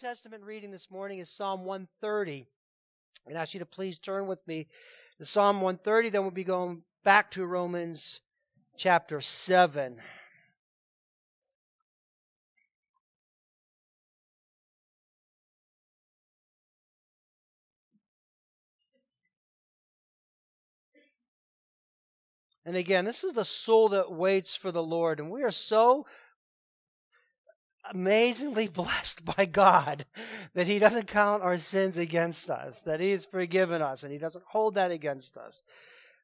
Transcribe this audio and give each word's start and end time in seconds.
Testament 0.00 0.44
reading 0.44 0.70
this 0.70 0.92
morning 0.92 1.18
is 1.18 1.28
Psalm 1.28 1.64
130. 1.64 2.46
And 3.26 3.36
I 3.36 3.40
ask 3.40 3.52
you 3.52 3.58
to 3.58 3.66
please 3.66 3.98
turn 3.98 4.28
with 4.28 4.38
me 4.46 4.68
to 5.18 5.26
Psalm 5.26 5.56
130. 5.60 6.10
Then 6.10 6.22
we'll 6.22 6.30
be 6.30 6.44
going 6.44 6.82
back 7.02 7.32
to 7.32 7.44
Romans 7.44 8.20
chapter 8.76 9.20
7. 9.20 9.96
And 22.64 22.76
again, 22.76 23.04
this 23.04 23.24
is 23.24 23.32
the 23.32 23.44
soul 23.44 23.88
that 23.88 24.12
waits 24.12 24.54
for 24.54 24.70
the 24.70 24.80
Lord. 24.80 25.18
And 25.18 25.28
we 25.28 25.42
are 25.42 25.50
so 25.50 26.06
amazingly 27.90 28.68
blessed 28.72 29.24
by 29.24 29.44
God 29.44 30.04
that 30.54 30.66
He 30.66 30.78
doesn't 30.78 31.06
count 31.06 31.42
our 31.42 31.58
sins 31.58 31.98
against 31.98 32.50
us, 32.50 32.80
that 32.82 33.00
He 33.00 33.12
has 33.12 33.24
forgiven 33.24 33.82
us, 33.82 34.02
and 34.02 34.12
He 34.12 34.18
doesn't 34.18 34.44
hold 34.48 34.74
that 34.74 34.90
against 34.90 35.36
us. 35.36 35.62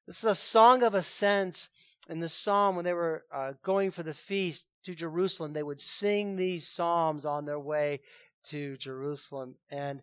This 0.06 0.18
is 0.18 0.30
a 0.30 0.34
song 0.34 0.82
of 0.82 0.94
ascents 0.94 1.70
in 2.08 2.20
the 2.20 2.28
psalm 2.28 2.76
when 2.76 2.84
they 2.84 2.92
were 2.92 3.24
uh, 3.32 3.52
going 3.62 3.90
for 3.90 4.02
the 4.02 4.14
feast 4.14 4.66
to 4.84 4.94
Jerusalem. 4.94 5.52
They 5.52 5.62
would 5.62 5.80
sing 5.80 6.36
these 6.36 6.68
psalms 6.68 7.24
on 7.24 7.46
their 7.46 7.58
way 7.58 8.00
to 8.48 8.76
Jerusalem. 8.76 9.54
And 9.70 10.02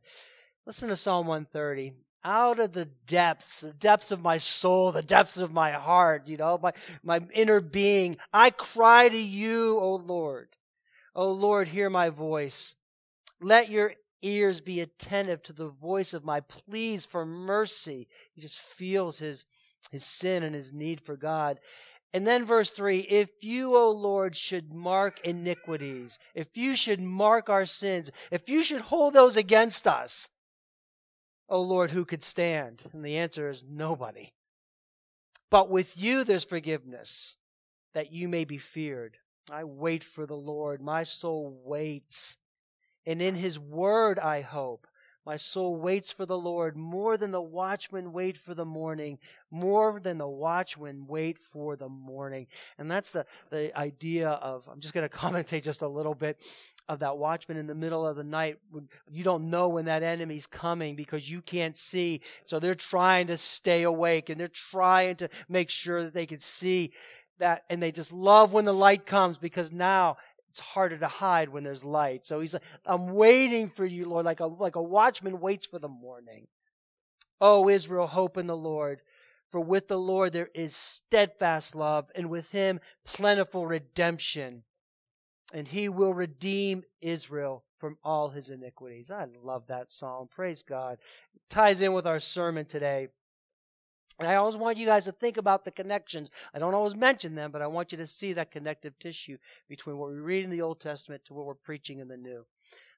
listen 0.65 0.89
to 0.89 0.95
Psalm 0.95 1.27
130 1.27 1.93
out 2.23 2.59
of 2.59 2.73
the 2.73 2.85
depths, 2.85 3.61
the 3.61 3.73
depths 3.73 4.11
of 4.11 4.21
my 4.21 4.37
soul, 4.37 4.91
the 4.91 5.01
depths 5.01 5.37
of 5.37 5.51
my 5.51 5.71
heart, 5.71 6.27
you 6.27 6.37
know, 6.37 6.59
my, 6.61 6.71
my 7.03 7.21
inner 7.33 7.59
being, 7.59 8.17
I 8.31 8.51
cry 8.51 9.09
to 9.09 9.17
you, 9.17 9.79
O 9.79 9.95
Lord. 9.95 10.49
O 11.15 11.31
Lord, 11.31 11.69
hear 11.69 11.89
my 11.89 12.09
voice. 12.09 12.75
Let 13.41 13.69
your 13.69 13.93
ears 14.21 14.61
be 14.61 14.79
attentive 14.79 15.41
to 15.43 15.53
the 15.53 15.69
voice 15.69 16.13
of 16.13 16.25
my 16.25 16.41
pleas 16.41 17.05
for 17.05 17.25
mercy. 17.25 18.07
He 18.33 18.41
just 18.41 18.59
feels 18.59 19.19
his, 19.19 19.45
his 19.91 20.05
sin 20.05 20.43
and 20.43 20.55
his 20.55 20.71
need 20.71 21.01
for 21.01 21.17
God. 21.17 21.59
And 22.13 22.27
then 22.27 22.45
verse 22.45 22.69
3 22.69 22.99
If 22.99 23.29
you, 23.41 23.75
O 23.75 23.89
Lord, 23.89 24.35
should 24.35 24.73
mark 24.73 25.19
iniquities, 25.23 26.19
if 26.35 26.55
you 26.55 26.75
should 26.75 27.01
mark 27.01 27.49
our 27.49 27.65
sins, 27.65 28.11
if 28.29 28.49
you 28.49 28.63
should 28.63 28.81
hold 28.81 29.13
those 29.13 29.35
against 29.35 29.87
us, 29.87 30.29
Oh 31.51 31.61
Lord, 31.61 31.91
who 31.91 32.05
could 32.05 32.23
stand? 32.23 32.81
And 32.93 33.03
the 33.03 33.17
answer 33.17 33.49
is 33.49 33.65
nobody. 33.67 34.31
But 35.49 35.69
with 35.69 35.97
you 35.97 36.23
there's 36.23 36.45
forgiveness, 36.45 37.35
that 37.93 38.13
you 38.13 38.29
may 38.29 38.45
be 38.45 38.57
feared. 38.57 39.17
I 39.49 39.63
wait 39.63 40.03
for 40.03 40.25
the 40.25 40.35
Lord. 40.35 40.81
My 40.81 41.03
soul 41.03 41.61
waits. 41.63 42.37
And 43.05 43.21
in 43.21 43.35
his 43.35 43.57
word 43.57 44.19
I 44.19 44.41
hope. 44.41 44.87
My 45.23 45.37
soul 45.37 45.75
waits 45.75 46.11
for 46.11 46.25
the 46.25 46.37
Lord 46.37 46.75
more 46.75 47.15
than 47.15 47.29
the 47.29 47.41
watchmen 47.41 48.11
wait 48.11 48.37
for 48.37 48.55
the 48.55 48.65
morning, 48.65 49.19
more 49.51 49.99
than 49.99 50.17
the 50.17 50.27
watchmen 50.27 51.05
wait 51.07 51.37
for 51.37 51.75
the 51.75 51.89
morning. 51.89 52.47
And 52.79 52.89
that's 52.89 53.11
the, 53.11 53.27
the 53.51 53.77
idea 53.77 54.29
of, 54.29 54.67
I'm 54.67 54.79
just 54.79 54.95
going 54.95 55.07
to 55.09 55.15
commentate 55.15 55.63
just 55.63 55.83
a 55.83 55.87
little 55.87 56.15
bit 56.15 56.41
of 56.89 56.99
that 56.99 57.19
watchman 57.19 57.57
in 57.57 57.67
the 57.67 57.75
middle 57.75 58.07
of 58.07 58.15
the 58.15 58.23
night. 58.23 58.57
You 59.11 59.23
don't 59.23 59.51
know 59.51 59.69
when 59.69 59.85
that 59.85 60.01
enemy's 60.01 60.47
coming 60.47 60.95
because 60.95 61.29
you 61.29 61.41
can't 61.43 61.77
see. 61.77 62.21
So 62.45 62.57
they're 62.57 62.73
trying 62.73 63.27
to 63.27 63.37
stay 63.37 63.83
awake 63.83 64.29
and 64.29 64.39
they're 64.39 64.47
trying 64.47 65.17
to 65.17 65.29
make 65.47 65.69
sure 65.69 66.03
that 66.03 66.15
they 66.15 66.25
can 66.25 66.39
see 66.39 66.93
that. 67.41 67.65
And 67.69 67.83
they 67.83 67.91
just 67.91 68.11
love 68.11 68.53
when 68.53 68.65
the 68.65 68.73
light 68.73 69.05
comes 69.05 69.37
because 69.37 69.71
now 69.71 70.17
it's 70.49 70.59
harder 70.59 70.97
to 70.97 71.07
hide 71.07 71.49
when 71.49 71.63
there's 71.63 71.83
light. 71.83 72.25
So 72.25 72.39
he's 72.39 72.53
like, 72.53 72.63
I'm 72.85 73.13
waiting 73.13 73.69
for 73.69 73.85
you, 73.85 74.05
Lord, 74.05 74.25
like 74.25 74.39
a, 74.39 74.47
like 74.47 74.75
a 74.75 74.81
watchman 74.81 75.39
waits 75.39 75.65
for 75.65 75.79
the 75.79 75.87
morning. 75.87 76.47
Oh, 77.39 77.69
Israel, 77.69 78.07
hope 78.07 78.37
in 78.37 78.47
the 78.47 78.57
Lord. 78.57 79.01
For 79.51 79.59
with 79.59 79.87
the 79.87 79.99
Lord 79.99 80.33
there 80.33 80.49
is 80.53 80.75
steadfast 80.75 81.75
love, 81.75 82.09
and 82.15 82.29
with 82.29 82.51
him 82.51 82.79
plentiful 83.03 83.67
redemption. 83.67 84.63
And 85.53 85.67
he 85.67 85.89
will 85.89 86.13
redeem 86.13 86.83
Israel 87.01 87.65
from 87.77 87.97
all 88.03 88.29
his 88.29 88.49
iniquities. 88.49 89.11
I 89.11 89.25
love 89.43 89.67
that 89.67 89.91
psalm. 89.91 90.29
Praise 90.33 90.63
God. 90.63 90.99
It 91.35 91.41
ties 91.49 91.81
in 91.81 91.93
with 91.93 92.07
our 92.07 92.19
sermon 92.19 92.65
today. 92.65 93.09
And 94.21 94.29
I 94.29 94.35
always 94.35 94.55
want 94.55 94.77
you 94.77 94.85
guys 94.85 95.05
to 95.05 95.11
think 95.11 95.37
about 95.37 95.65
the 95.65 95.71
connections. 95.71 96.29
I 96.53 96.59
don't 96.59 96.75
always 96.75 96.95
mention 96.95 97.33
them, 97.33 97.49
but 97.49 97.63
I 97.63 97.67
want 97.67 97.91
you 97.91 97.97
to 97.97 98.05
see 98.05 98.33
that 98.33 98.51
connective 98.51 98.93
tissue 98.99 99.39
between 99.67 99.97
what 99.97 100.11
we 100.11 100.19
read 100.19 100.43
in 100.43 100.51
the 100.51 100.61
Old 100.61 100.79
Testament 100.79 101.23
to 101.25 101.33
what 101.33 101.47
we're 101.47 101.55
preaching 101.55 101.97
in 101.97 102.07
the 102.07 102.17
New. 102.17 102.45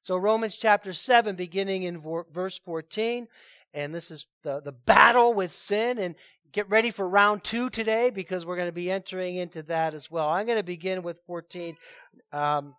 So 0.02 0.18
Romans 0.18 0.58
chapter 0.58 0.92
7, 0.92 1.38
beginning 1.38 1.84
in 1.84 2.04
verse 2.30 2.60
14, 2.60 3.30
and 3.74 3.96
this 3.96 4.12
is 4.12 4.26
the, 4.44 4.60
the 4.60 4.74
battle 4.74 5.34
with 5.34 5.54
sin. 5.54 5.98
And 5.98 6.16
get 6.52 6.70
ready 6.70 6.92
for 6.92 7.08
round 7.08 7.46
two 7.46 7.70
today 7.70 8.10
because 8.10 8.46
we're 8.46 8.58
going 8.58 8.68
to 8.68 8.74
be 8.74 8.92
entering 8.92 9.38
into 9.38 9.64
that 9.64 9.94
as 9.94 10.12
well. 10.12 10.28
I'm 10.28 10.46
going 10.46 10.60
to 10.60 10.64
begin 10.64 11.04
with 11.04 11.22
14. 11.26 11.78
Um, 12.34 12.76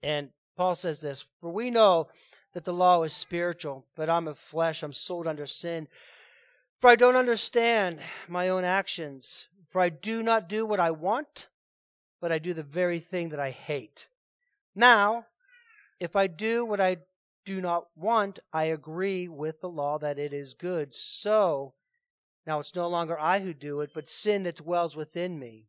and 0.00 0.28
Paul 0.56 0.76
says 0.76 1.00
this 1.00 1.24
For 1.40 1.50
we 1.50 1.70
know 1.70 2.06
that 2.54 2.64
the 2.64 2.72
law 2.72 3.02
is 3.02 3.12
spiritual, 3.12 3.84
but 3.96 4.08
I'm 4.08 4.28
of 4.28 4.38
flesh, 4.38 4.84
I'm 4.84 4.92
sold 4.92 5.26
under 5.26 5.46
sin. 5.46 5.88
For 6.82 6.90
I 6.90 6.96
don't 6.96 7.14
understand 7.14 8.00
my 8.26 8.48
own 8.48 8.64
actions. 8.64 9.46
For 9.70 9.80
I 9.80 9.88
do 9.88 10.20
not 10.20 10.48
do 10.48 10.66
what 10.66 10.80
I 10.80 10.90
want, 10.90 11.46
but 12.20 12.32
I 12.32 12.40
do 12.40 12.52
the 12.52 12.64
very 12.64 12.98
thing 12.98 13.28
that 13.28 13.38
I 13.38 13.50
hate. 13.50 14.08
Now, 14.74 15.26
if 16.00 16.16
I 16.16 16.26
do 16.26 16.64
what 16.64 16.80
I 16.80 16.96
do 17.44 17.60
not 17.60 17.86
want, 17.94 18.40
I 18.52 18.64
agree 18.64 19.28
with 19.28 19.60
the 19.60 19.68
law 19.68 19.96
that 19.98 20.18
it 20.18 20.32
is 20.32 20.54
good. 20.54 20.92
So, 20.92 21.74
now 22.48 22.58
it's 22.58 22.74
no 22.74 22.88
longer 22.88 23.16
I 23.16 23.38
who 23.38 23.54
do 23.54 23.80
it, 23.80 23.92
but 23.94 24.08
sin 24.08 24.42
that 24.42 24.56
dwells 24.56 24.96
within 24.96 25.38
me. 25.38 25.68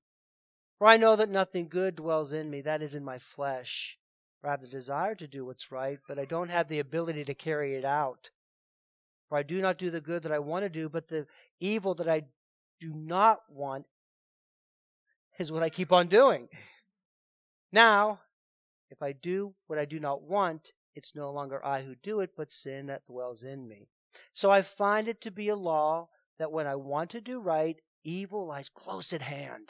For 0.79 0.87
I 0.87 0.97
know 0.97 1.15
that 1.15 1.29
nothing 1.29 1.67
good 1.67 1.95
dwells 1.95 2.33
in 2.33 2.49
me, 2.49 2.61
that 2.61 2.81
is 2.81 2.95
in 2.95 3.05
my 3.05 3.19
flesh. 3.19 3.99
For 4.41 4.47
I 4.47 4.51
have 4.51 4.61
the 4.61 4.67
desire 4.67 5.13
to 5.13 5.27
do 5.27 5.45
what's 5.45 5.71
right, 5.71 5.99
but 6.07 6.17
I 6.17 6.25
don't 6.25 6.49
have 6.49 6.69
the 6.69 6.79
ability 6.79 7.23
to 7.25 7.35
carry 7.35 7.75
it 7.75 7.85
out. 7.85 8.31
For 9.33 9.39
I 9.39 9.41
do 9.41 9.61
not 9.61 9.79
do 9.79 9.89
the 9.89 9.99
good 9.99 10.21
that 10.21 10.31
I 10.31 10.37
want 10.37 10.63
to 10.63 10.69
do, 10.69 10.89
but 10.89 11.07
the 11.07 11.25
evil 11.59 11.95
that 11.95 12.07
I 12.07 12.25
do 12.79 12.93
not 12.93 13.39
want 13.49 13.87
is 15.39 15.51
what 15.51 15.63
I 15.63 15.71
keep 15.71 15.91
on 15.91 16.05
doing. 16.05 16.49
Now, 17.71 18.19
if 18.91 19.01
I 19.01 19.11
do 19.11 19.55
what 19.65 19.79
I 19.79 19.85
do 19.85 19.99
not 19.99 20.21
want, 20.21 20.73
it's 20.93 21.15
no 21.15 21.31
longer 21.31 21.65
I 21.65 21.81
who 21.81 21.95
do 21.95 22.19
it, 22.19 22.33
but 22.37 22.51
sin 22.51 22.85
that 22.85 23.07
dwells 23.07 23.41
in 23.41 23.67
me. 23.67 23.87
So 24.33 24.51
I 24.51 24.61
find 24.61 25.07
it 25.07 25.19
to 25.21 25.31
be 25.31 25.49
a 25.49 25.55
law 25.55 26.09
that 26.37 26.51
when 26.51 26.67
I 26.67 26.75
want 26.75 27.09
to 27.09 27.19
do 27.19 27.39
right, 27.39 27.77
evil 28.03 28.45
lies 28.45 28.69
close 28.69 29.11
at 29.13 29.23
hand. 29.23 29.69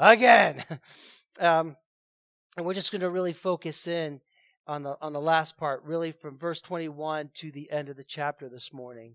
again. 0.00 0.64
Um, 1.38 1.76
and 2.56 2.66
we're 2.66 2.74
just 2.74 2.92
going 2.92 3.00
to 3.00 3.08
really 3.08 3.32
focus 3.32 3.86
in 3.86 4.20
on 4.66 4.82
the 4.82 4.98
on 5.00 5.14
the 5.14 5.20
last 5.20 5.56
part, 5.56 5.82
really 5.84 6.12
from 6.12 6.36
verse 6.36 6.60
21 6.60 7.30
to 7.34 7.50
the 7.50 7.70
end 7.70 7.88
of 7.88 7.96
the 7.96 8.04
chapter 8.04 8.48
this 8.48 8.74
morning. 8.74 9.14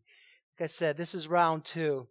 Like 0.57 0.65
I 0.65 0.71
said, 0.71 0.97
this 0.97 1.13
is 1.13 1.27
round 1.27 1.65
two 1.65 2.07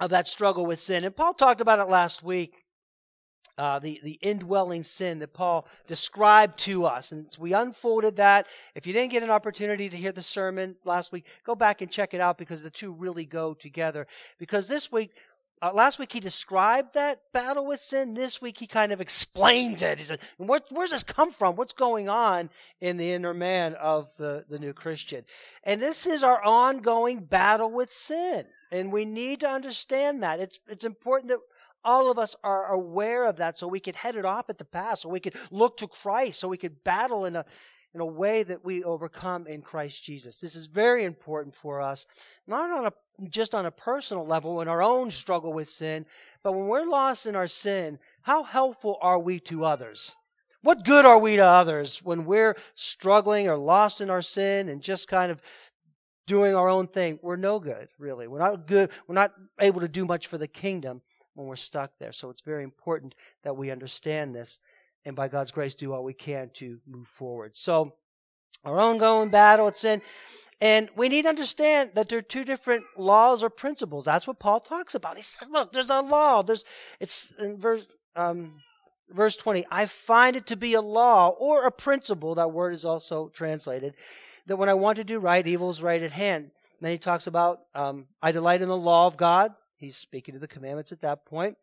of 0.00 0.08
that 0.10 0.26
struggle 0.26 0.64
with 0.64 0.80
sin, 0.80 1.04
and 1.04 1.14
Paul 1.14 1.34
talked 1.34 1.60
about 1.60 1.80
it 1.80 1.90
last 1.90 2.22
week. 2.22 2.62
Uh, 3.58 3.78
the 3.78 4.00
the 4.02 4.18
indwelling 4.22 4.84
sin 4.84 5.18
that 5.18 5.34
Paul 5.34 5.66
described 5.86 6.58
to 6.60 6.86
us, 6.86 7.12
and 7.12 7.26
we 7.38 7.52
unfolded 7.52 8.16
that. 8.16 8.46
If 8.74 8.86
you 8.86 8.92
didn't 8.92 9.12
get 9.12 9.22
an 9.22 9.30
opportunity 9.30 9.90
to 9.90 9.96
hear 9.96 10.12
the 10.12 10.22
sermon 10.22 10.76
last 10.84 11.12
week, 11.12 11.26
go 11.44 11.54
back 11.54 11.82
and 11.82 11.90
check 11.90 12.14
it 12.14 12.20
out 12.20 12.38
because 12.38 12.62
the 12.62 12.70
two 12.70 12.92
really 12.92 13.26
go 13.26 13.54
together. 13.54 14.06
Because 14.38 14.68
this 14.68 14.92
week 14.92 15.10
uh, 15.62 15.72
last 15.72 15.98
week 15.98 16.12
he 16.12 16.20
described 16.20 16.94
that 16.94 17.20
battle 17.32 17.66
with 17.66 17.80
sin. 17.80 18.14
This 18.14 18.42
week 18.42 18.58
he 18.58 18.66
kind 18.66 18.92
of 18.92 19.00
explains 19.00 19.80
it. 19.80 19.98
He 19.98 20.04
said, 20.04 20.20
Where, 20.36 20.60
where's 20.70 20.90
this 20.90 21.02
come 21.02 21.32
from? 21.32 21.56
What's 21.56 21.72
going 21.72 22.08
on 22.08 22.50
in 22.80 22.98
the 22.98 23.12
inner 23.12 23.32
man 23.32 23.74
of 23.74 24.10
the, 24.18 24.44
the 24.48 24.58
new 24.58 24.72
Christian? 24.72 25.24
And 25.64 25.80
this 25.80 26.06
is 26.06 26.22
our 26.22 26.42
ongoing 26.42 27.20
battle 27.20 27.70
with 27.70 27.90
sin. 27.90 28.44
And 28.70 28.92
we 28.92 29.04
need 29.04 29.40
to 29.40 29.48
understand 29.48 30.22
that. 30.22 30.40
It's, 30.40 30.60
it's 30.68 30.84
important 30.84 31.30
that 31.30 31.38
all 31.84 32.10
of 32.10 32.18
us 32.18 32.34
are 32.42 32.66
aware 32.66 33.24
of 33.24 33.36
that 33.36 33.56
so 33.56 33.68
we 33.68 33.80
can 33.80 33.94
head 33.94 34.16
it 34.16 34.24
off 34.24 34.50
at 34.50 34.58
the 34.58 34.64
pass, 34.64 35.02
so 35.02 35.08
we 35.08 35.20
can 35.20 35.32
look 35.50 35.76
to 35.78 35.86
Christ, 35.86 36.40
so 36.40 36.48
we 36.48 36.58
can 36.58 36.76
battle 36.84 37.24
in 37.24 37.36
a, 37.36 37.44
in 37.96 38.00
a 38.02 38.06
way 38.06 38.42
that 38.42 38.62
we 38.62 38.84
overcome 38.84 39.46
in 39.46 39.62
Christ 39.62 40.04
Jesus. 40.04 40.36
This 40.36 40.54
is 40.54 40.66
very 40.66 41.02
important 41.04 41.54
for 41.54 41.80
us, 41.80 42.04
not 42.46 42.70
on 42.70 42.86
a 42.86 42.92
just 43.30 43.54
on 43.54 43.64
a 43.64 43.70
personal 43.70 44.26
level 44.26 44.60
in 44.60 44.68
our 44.68 44.82
own 44.82 45.10
struggle 45.10 45.54
with 45.54 45.70
sin, 45.70 46.04
but 46.42 46.52
when 46.52 46.66
we're 46.66 46.84
lost 46.84 47.24
in 47.24 47.34
our 47.34 47.48
sin, 47.48 47.98
how 48.20 48.42
helpful 48.42 48.98
are 49.00 49.18
we 49.18 49.40
to 49.40 49.64
others? 49.64 50.14
What 50.60 50.84
good 50.84 51.06
are 51.06 51.18
we 51.18 51.36
to 51.36 51.44
others 51.44 52.02
when 52.04 52.26
we're 52.26 52.56
struggling 52.74 53.48
or 53.48 53.56
lost 53.56 54.02
in 54.02 54.10
our 54.10 54.20
sin 54.20 54.68
and 54.68 54.82
just 54.82 55.08
kind 55.08 55.32
of 55.32 55.40
doing 56.26 56.54
our 56.54 56.68
own 56.68 56.88
thing? 56.88 57.18
We're 57.22 57.36
no 57.36 57.58
good, 57.58 57.88
really. 57.98 58.28
We're 58.28 58.40
not 58.40 58.66
good. 58.66 58.90
We're 59.08 59.14
not 59.14 59.32
able 59.58 59.80
to 59.80 59.88
do 59.88 60.04
much 60.04 60.26
for 60.26 60.36
the 60.36 60.48
kingdom 60.48 61.00
when 61.32 61.46
we're 61.46 61.56
stuck 61.56 61.92
there. 61.98 62.12
So 62.12 62.28
it's 62.28 62.42
very 62.42 62.64
important 62.64 63.14
that 63.44 63.56
we 63.56 63.70
understand 63.70 64.34
this 64.34 64.60
and 65.06 65.16
by 65.16 65.28
God's 65.28 65.52
grace 65.52 65.74
do 65.74 65.94
all 65.94 66.04
we 66.04 66.12
can 66.12 66.50
to 66.54 66.80
move 66.86 67.06
forward. 67.06 67.52
So 67.54 67.94
our 68.64 68.78
ongoing 68.78 69.30
battle 69.30 69.66
with 69.66 69.76
sin. 69.76 70.02
And 70.60 70.88
we 70.96 71.08
need 71.08 71.22
to 71.22 71.28
understand 71.28 71.92
that 71.94 72.08
there 72.08 72.18
are 72.18 72.22
two 72.22 72.44
different 72.44 72.84
laws 72.96 73.42
or 73.42 73.50
principles. 73.50 74.04
That's 74.04 74.26
what 74.26 74.38
Paul 74.38 74.60
talks 74.60 74.94
about. 74.94 75.16
He 75.16 75.22
says, 75.22 75.48
look, 75.50 75.72
there's 75.72 75.90
a 75.90 76.00
law. 76.00 76.42
There's, 76.42 76.64
it's 76.98 77.32
in 77.38 77.58
verse, 77.58 77.86
um, 78.16 78.54
verse 79.10 79.36
20. 79.36 79.64
I 79.70 79.86
find 79.86 80.34
it 80.34 80.46
to 80.46 80.56
be 80.56 80.74
a 80.74 80.80
law 80.80 81.28
or 81.28 81.66
a 81.66 81.70
principle. 81.70 82.34
That 82.34 82.52
word 82.52 82.74
is 82.74 82.84
also 82.84 83.28
translated. 83.28 83.94
That 84.46 84.56
when 84.56 84.68
I 84.68 84.74
want 84.74 84.96
to 84.96 85.04
do 85.04 85.18
right, 85.18 85.46
evil 85.46 85.70
is 85.70 85.82
right 85.82 86.02
at 86.02 86.12
hand. 86.12 86.50
then 86.80 86.92
he 86.92 86.98
talks 86.98 87.26
about, 87.26 87.60
um, 87.74 88.06
I 88.22 88.32
delight 88.32 88.62
in 88.62 88.68
the 88.68 88.76
law 88.76 89.06
of 89.06 89.16
God. 89.16 89.52
He's 89.76 89.96
speaking 89.96 90.34
to 90.34 90.40
the 90.40 90.48
commandments 90.48 90.90
at 90.90 91.02
that 91.02 91.26
point. 91.26 91.58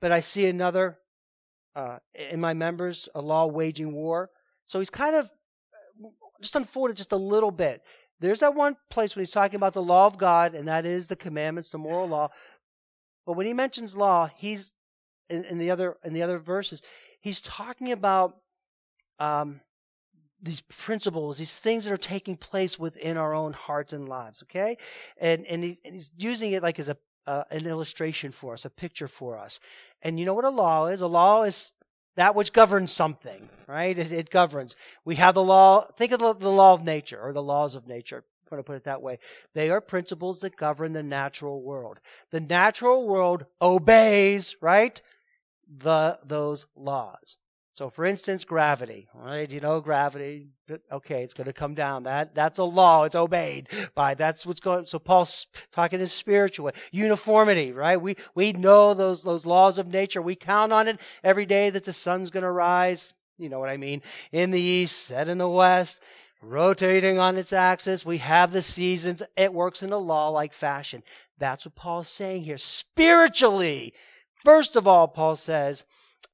But 0.00 0.12
I 0.12 0.20
see 0.20 0.46
another 0.46 0.98
uh, 1.74 1.98
in 2.14 2.40
my 2.40 2.54
members, 2.54 3.08
a 3.14 3.20
law 3.20 3.46
waging 3.46 3.92
war. 3.92 4.30
So 4.66 4.78
he's 4.78 4.90
kind 4.90 5.16
of 5.16 5.30
just 6.40 6.56
unfolded 6.56 6.96
just 6.96 7.12
a 7.12 7.16
little 7.16 7.50
bit. 7.50 7.82
There's 8.20 8.40
that 8.40 8.54
one 8.54 8.76
place 8.90 9.14
when 9.14 9.24
he's 9.24 9.32
talking 9.32 9.56
about 9.56 9.74
the 9.74 9.82
law 9.82 10.06
of 10.06 10.16
God, 10.16 10.54
and 10.54 10.68
that 10.68 10.86
is 10.86 11.08
the 11.08 11.16
commandments, 11.16 11.70
the 11.70 11.78
moral 11.78 12.08
law. 12.08 12.30
But 13.26 13.34
when 13.34 13.46
he 13.46 13.52
mentions 13.52 13.96
law, 13.96 14.30
he's 14.36 14.72
in, 15.28 15.44
in 15.44 15.58
the 15.58 15.70
other 15.70 15.96
in 16.04 16.12
the 16.12 16.22
other 16.22 16.38
verses, 16.38 16.82
he's 17.20 17.40
talking 17.40 17.90
about 17.90 18.36
um, 19.18 19.60
these 20.40 20.60
principles, 20.62 21.38
these 21.38 21.58
things 21.58 21.84
that 21.84 21.92
are 21.92 21.96
taking 21.96 22.36
place 22.36 22.78
within 22.78 23.16
our 23.16 23.34
own 23.34 23.52
hearts 23.52 23.92
and 23.92 24.08
lives. 24.08 24.42
Okay, 24.44 24.76
and 25.18 25.44
and, 25.46 25.64
and 25.64 25.94
he's 25.94 26.10
using 26.16 26.52
it 26.52 26.62
like 26.62 26.78
as 26.78 26.88
a 26.88 26.96
uh, 27.26 27.44
an 27.50 27.66
illustration 27.66 28.30
for 28.30 28.54
us, 28.54 28.64
a 28.64 28.70
picture 28.70 29.08
for 29.08 29.38
us. 29.38 29.60
And 30.02 30.18
you 30.18 30.26
know 30.26 30.34
what 30.34 30.44
a 30.44 30.50
law 30.50 30.86
is? 30.86 31.00
A 31.00 31.06
law 31.06 31.42
is 31.42 31.72
that 32.16 32.34
which 32.34 32.52
governs 32.52 32.92
something, 32.92 33.48
right? 33.66 33.98
It, 33.98 34.12
it 34.12 34.30
governs. 34.30 34.76
We 35.04 35.16
have 35.16 35.34
the 35.34 35.42
law, 35.42 35.86
think 35.96 36.12
of 36.12 36.20
the, 36.20 36.32
the, 36.34 36.50
law 36.50 36.74
of 36.74 36.84
nature 36.84 37.20
or 37.20 37.32
the 37.32 37.42
laws 37.42 37.74
of 37.74 37.88
nature. 37.88 38.18
I'm 38.18 38.50
going 38.50 38.62
to 38.62 38.66
put 38.66 38.76
it 38.76 38.84
that 38.84 39.02
way. 39.02 39.18
They 39.54 39.70
are 39.70 39.80
principles 39.80 40.40
that 40.40 40.56
govern 40.56 40.92
the 40.92 41.02
natural 41.02 41.62
world. 41.62 41.98
The 42.30 42.40
natural 42.40 43.06
world 43.08 43.46
obeys, 43.60 44.56
right? 44.60 45.00
The, 45.78 46.18
those 46.24 46.66
laws. 46.76 47.38
So, 47.74 47.90
for 47.90 48.04
instance, 48.04 48.44
gravity, 48.44 49.08
right? 49.12 49.50
You 49.50 49.58
know, 49.58 49.80
gravity. 49.80 50.50
Okay, 50.92 51.24
it's 51.24 51.34
going 51.34 51.48
to 51.48 51.52
come 51.52 51.74
down. 51.74 52.04
That 52.04 52.32
that's 52.32 52.60
a 52.60 52.64
law. 52.64 53.02
It's 53.02 53.16
obeyed 53.16 53.66
by. 53.96 54.14
That's 54.14 54.46
what's 54.46 54.60
going. 54.60 54.86
So, 54.86 55.00
Paul's 55.00 55.48
talking 55.72 56.00
in 56.00 56.06
spiritual 56.06 56.66
way. 56.66 56.72
Uniformity, 56.92 57.72
right? 57.72 58.00
We 58.00 58.16
we 58.36 58.52
know 58.52 58.94
those 58.94 59.24
those 59.24 59.44
laws 59.44 59.76
of 59.76 59.88
nature. 59.88 60.22
We 60.22 60.36
count 60.36 60.72
on 60.72 60.86
it 60.86 61.00
every 61.24 61.46
day 61.46 61.68
that 61.70 61.82
the 61.82 61.92
sun's 61.92 62.30
going 62.30 62.44
to 62.44 62.50
rise. 62.50 63.14
You 63.38 63.48
know 63.48 63.58
what 63.58 63.70
I 63.70 63.76
mean? 63.76 64.02
In 64.30 64.52
the 64.52 64.60
east, 64.60 65.06
set 65.06 65.26
in 65.26 65.38
the 65.38 65.48
west, 65.48 66.00
rotating 66.40 67.18
on 67.18 67.36
its 67.36 67.52
axis. 67.52 68.06
We 68.06 68.18
have 68.18 68.52
the 68.52 68.62
seasons. 68.62 69.20
It 69.36 69.52
works 69.52 69.82
in 69.82 69.90
a 69.90 69.98
law-like 69.98 70.52
fashion. 70.52 71.02
That's 71.38 71.66
what 71.66 71.74
Paul's 71.74 72.08
saying 72.08 72.44
here. 72.44 72.58
Spiritually, 72.58 73.92
first 74.44 74.76
of 74.76 74.86
all, 74.86 75.08
Paul 75.08 75.34
says 75.34 75.84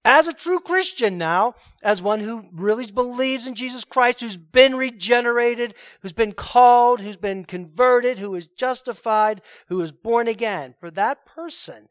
as 0.04 0.26
a 0.26 0.32
true 0.32 0.60
Christian 0.60 1.18
now, 1.18 1.54
as 1.82 2.00
one 2.00 2.20
who 2.20 2.46
really 2.52 2.86
believes 2.90 3.46
in 3.46 3.54
Jesus 3.54 3.84
Christ, 3.84 4.20
who's 4.20 4.36
been 4.36 4.74
regenerated, 4.74 5.74
who's 6.00 6.12
been 6.12 6.32
called, 6.32 7.00
who's 7.00 7.16
been 7.18 7.44
converted, 7.44 8.18
who 8.18 8.34
is 8.34 8.46
justified, 8.46 9.42
who 9.68 9.80
is 9.82 9.92
born 9.92 10.26
again, 10.26 10.74
for 10.80 10.90
that 10.92 11.26
person, 11.26 11.88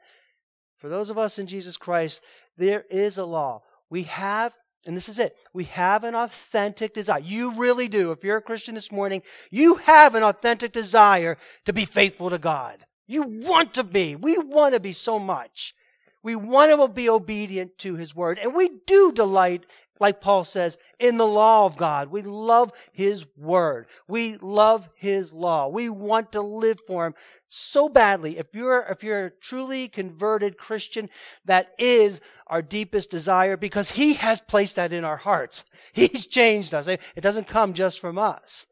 for 0.78 0.90
those 0.90 1.10
of 1.10 1.18
us 1.18 1.38
in 1.38 1.46
Jesus 1.46 1.78
Christ, 1.78 2.22
there 2.58 2.86
is 2.90 3.18
a 3.18 3.26
law. 3.26 3.62
We 3.90 4.04
have, 4.04 4.56
and 4.86 4.96
this 4.96 5.10
is 5.10 5.20
it, 5.20 5.36
we 5.54 5.66
have 5.66 6.04
an 6.04 6.16
authentic 6.16 6.94
desire. 6.94 7.20
You 7.20 7.54
really 7.54 7.88
do. 7.88 8.12
If 8.12 8.24
you're 8.24 8.38
a 8.38 8.42
Christian 8.42 8.76
this 8.76 8.92
morning, 8.92 9.22
you 9.52 9.76
have 9.76 10.16
an 10.16 10.24
authentic 10.24 10.72
desire 10.72 11.38
to 11.66 11.74
be 11.74 11.86
faithful 11.86 12.30
to 12.32 12.40
God. 12.40 12.86
You 13.08 13.24
want 13.24 13.74
to 13.76 13.84
be. 13.84 14.16
We 14.16 14.38
want 14.38 14.74
to 14.74 14.80
be 14.80 14.94
so 14.94 15.20
much. 15.20 15.74
We 16.22 16.36
want 16.36 16.72
to 16.72 16.88
be 16.88 17.10
obedient 17.10 17.78
to 17.80 17.96
His 17.96 18.14
Word. 18.14 18.40
And 18.40 18.54
we 18.54 18.70
do 18.86 19.12
delight, 19.12 19.66
like 20.00 20.20
Paul 20.20 20.44
says, 20.44 20.78
in 21.00 21.18
the 21.18 21.28
law 21.28 21.66
of 21.66 21.78
God. 21.78 22.10
We 22.10 22.22
love 22.22 22.72
His 22.92 23.26
Word. 23.38 23.88
We 24.08 24.38
love 24.38 24.90
His 24.96 25.32
law. 25.32 25.68
We 25.68 25.88
want 25.90 26.34
to 26.34 26.42
live 26.42 26.80
for 26.86 27.06
Him 27.06 27.16
so 27.48 27.88
badly. 27.88 28.38
If 28.38 28.48
you're, 28.54 28.86
if 28.90 29.04
you're 29.04 29.26
a 29.28 29.32
truly 29.32 29.88
converted 29.88 30.58
Christian, 30.58 31.10
that 31.46 31.74
is 31.78 32.20
our 32.48 32.62
deepest 32.62 33.10
desire 33.10 33.56
because 33.56 33.92
He 33.92 34.16
has 34.16 34.42
placed 34.42 34.76
that 34.76 34.92
in 34.92 35.06
our 35.06 35.18
hearts. 35.18 35.64
He's 35.94 36.28
changed 36.28 36.74
us. 36.74 36.88
It 36.88 37.02
doesn't 37.22 37.48
come 37.48 37.74
just 37.74 38.00
from 38.00 38.18
us. 38.18 38.68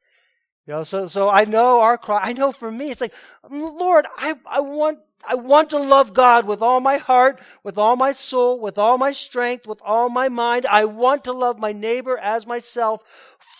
You 0.67 0.73
know, 0.73 0.83
so, 0.83 1.07
so 1.07 1.29
I 1.29 1.45
know 1.45 1.79
our 1.79 1.97
cry, 1.97 2.19
I 2.21 2.33
know 2.33 2.51
for 2.51 2.69
me, 2.69 2.91
it's 2.91 2.99
like, 2.99 3.13
Lord, 3.49 4.05
I, 4.17 4.35
I 4.45 4.59
want 4.59 4.99
I 5.27 5.35
want 5.35 5.69
to 5.71 5.79
love 5.79 6.13
God 6.13 6.45
with 6.45 6.61
all 6.61 6.79
my 6.79 6.97
heart, 6.97 7.41
with 7.63 7.77
all 7.77 7.95
my 7.95 8.13
soul, 8.13 8.59
with 8.59 8.77
all 8.77 8.97
my 8.97 9.11
strength, 9.11 9.67
with 9.67 9.79
all 9.83 10.09
my 10.09 10.29
mind. 10.29 10.65
I 10.65 10.85
want 10.85 11.23
to 11.25 11.33
love 11.33 11.59
my 11.59 11.73
neighbor 11.73 12.17
as 12.17 12.47
myself 12.47 13.03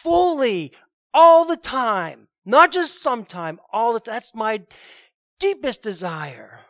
fully, 0.04 0.72
all 1.14 1.46
the 1.46 1.58
time. 1.58 2.28
Not 2.46 2.72
just 2.72 3.02
sometime, 3.02 3.60
all 3.74 3.94
the 3.94 4.00
time. 4.00 4.16
That's 4.16 4.34
my 4.34 4.64
deepest 5.40 5.82
desire. 5.82 6.62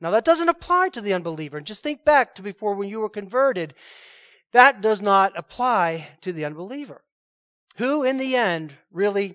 Now 0.00 0.10
that 0.10 0.24
doesn't 0.24 0.48
apply 0.48 0.88
to 0.90 1.00
the 1.00 1.14
unbeliever. 1.14 1.60
Just 1.60 1.82
think 1.82 2.04
back 2.04 2.34
to 2.34 2.42
before 2.42 2.74
when 2.74 2.88
you 2.88 3.00
were 3.00 3.08
converted. 3.08 3.74
That 4.52 4.80
does 4.80 5.02
not 5.02 5.32
apply 5.36 6.08
to 6.22 6.32
the 6.32 6.44
unbeliever. 6.44 7.02
Who 7.76 8.04
in 8.04 8.18
the 8.18 8.36
end 8.36 8.74
really 8.92 9.34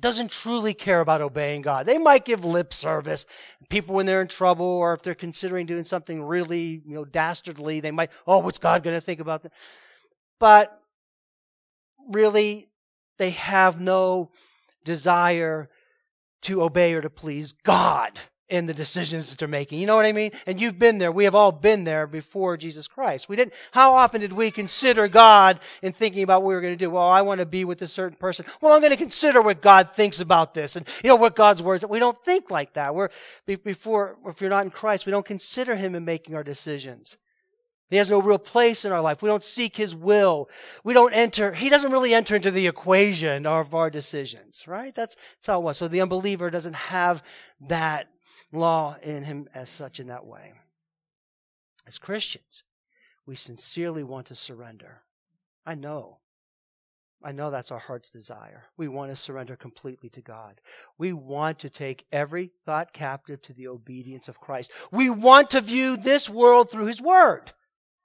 doesn't 0.00 0.30
truly 0.30 0.74
care 0.74 1.00
about 1.00 1.20
obeying 1.20 1.62
God. 1.62 1.86
They 1.86 1.98
might 1.98 2.24
give 2.24 2.44
lip 2.44 2.72
service. 2.72 3.26
People 3.68 3.94
when 3.94 4.06
they're 4.06 4.22
in 4.22 4.28
trouble 4.28 4.66
or 4.66 4.94
if 4.94 5.02
they're 5.02 5.14
considering 5.14 5.66
doing 5.66 5.84
something 5.84 6.22
really, 6.22 6.82
you 6.84 6.94
know, 6.94 7.04
dastardly, 7.04 7.80
they 7.80 7.90
might, 7.90 8.10
oh, 8.26 8.38
what's 8.38 8.58
God 8.58 8.82
going 8.82 8.96
to 8.96 9.00
think 9.00 9.20
about 9.20 9.42
that? 9.42 9.52
But 10.38 10.80
really, 12.08 12.68
they 13.18 13.30
have 13.30 13.80
no 13.80 14.30
desire 14.84 15.68
to 16.42 16.62
obey 16.62 16.94
or 16.94 17.00
to 17.00 17.10
please 17.10 17.52
God 17.52 18.18
in 18.48 18.66
the 18.66 18.74
decisions 18.74 19.28
that 19.28 19.38
they're 19.38 19.48
making. 19.48 19.80
You 19.80 19.86
know 19.86 19.96
what 19.96 20.06
I 20.06 20.12
mean? 20.12 20.30
And 20.46 20.60
you've 20.60 20.78
been 20.78 20.98
there. 20.98 21.10
We 21.10 21.24
have 21.24 21.34
all 21.34 21.50
been 21.50 21.84
there 21.84 22.06
before 22.06 22.56
Jesus 22.56 22.86
Christ. 22.86 23.28
We 23.28 23.34
didn't, 23.34 23.54
how 23.72 23.94
often 23.94 24.20
did 24.20 24.32
we 24.32 24.50
consider 24.50 25.08
God 25.08 25.58
in 25.82 25.92
thinking 25.92 26.22
about 26.22 26.42
what 26.42 26.48
we 26.48 26.54
were 26.54 26.60
going 26.60 26.72
to 26.72 26.84
do? 26.84 26.90
Well, 26.90 27.08
I 27.08 27.22
want 27.22 27.40
to 27.40 27.46
be 27.46 27.64
with 27.64 27.82
a 27.82 27.88
certain 27.88 28.16
person. 28.16 28.46
Well, 28.60 28.72
I'm 28.72 28.80
going 28.80 28.92
to 28.92 28.96
consider 28.96 29.42
what 29.42 29.60
God 29.60 29.94
thinks 29.94 30.20
about 30.20 30.54
this 30.54 30.76
and, 30.76 30.86
you 31.02 31.08
know, 31.08 31.16
what 31.16 31.34
God's 31.34 31.62
words. 31.62 31.84
We 31.84 31.98
don't 31.98 32.22
think 32.24 32.50
like 32.50 32.74
that. 32.74 32.94
We're, 32.94 33.08
before, 33.46 34.16
if 34.26 34.40
you're 34.40 34.50
not 34.50 34.64
in 34.64 34.70
Christ, 34.70 35.06
we 35.06 35.12
don't 35.12 35.26
consider 35.26 35.74
Him 35.74 35.94
in 35.94 36.04
making 36.04 36.36
our 36.36 36.44
decisions. 36.44 37.18
He 37.88 37.96
has 37.96 38.10
no 38.10 38.20
real 38.20 38.38
place 38.38 38.84
in 38.84 38.90
our 38.90 39.00
life. 39.00 39.22
We 39.22 39.28
don't 39.28 39.44
seek 39.44 39.76
His 39.76 39.94
will. 39.94 40.48
We 40.82 40.92
don't 40.92 41.12
enter, 41.12 41.52
He 41.52 41.68
doesn't 41.68 41.92
really 41.92 42.14
enter 42.14 42.34
into 42.34 42.50
the 42.50 42.66
equation 42.66 43.46
of 43.46 43.74
our 43.74 43.90
decisions, 43.90 44.64
right? 44.66 44.94
That's, 44.94 45.14
that's 45.14 45.46
how 45.46 45.60
it 45.60 45.64
was. 45.64 45.78
So 45.78 45.88
the 45.88 46.00
unbeliever 46.00 46.50
doesn't 46.50 46.74
have 46.74 47.22
that 47.68 48.08
law 48.52 48.96
in 49.02 49.24
him 49.24 49.48
as 49.54 49.68
such 49.68 50.00
in 50.00 50.06
that 50.08 50.26
way. 50.26 50.52
As 51.86 51.98
Christians, 51.98 52.62
we 53.26 53.36
sincerely 53.36 54.02
want 54.02 54.26
to 54.26 54.34
surrender. 54.34 55.02
I 55.64 55.74
know. 55.74 56.18
I 57.22 57.32
know 57.32 57.50
that's 57.50 57.72
our 57.72 57.78
heart's 57.78 58.10
desire. 58.10 58.64
We 58.76 58.88
want 58.88 59.10
to 59.10 59.16
surrender 59.16 59.56
completely 59.56 60.08
to 60.10 60.20
God. 60.20 60.60
We 60.98 61.12
want 61.12 61.58
to 61.60 61.70
take 61.70 62.06
every 62.12 62.52
thought 62.64 62.92
captive 62.92 63.42
to 63.42 63.52
the 63.52 63.68
obedience 63.68 64.28
of 64.28 64.38
Christ. 64.38 64.70
We 64.92 65.10
want 65.10 65.50
to 65.50 65.60
view 65.60 65.96
this 65.96 66.28
world 66.28 66.70
through 66.70 66.86
His 66.86 67.00
Word. 67.00 67.52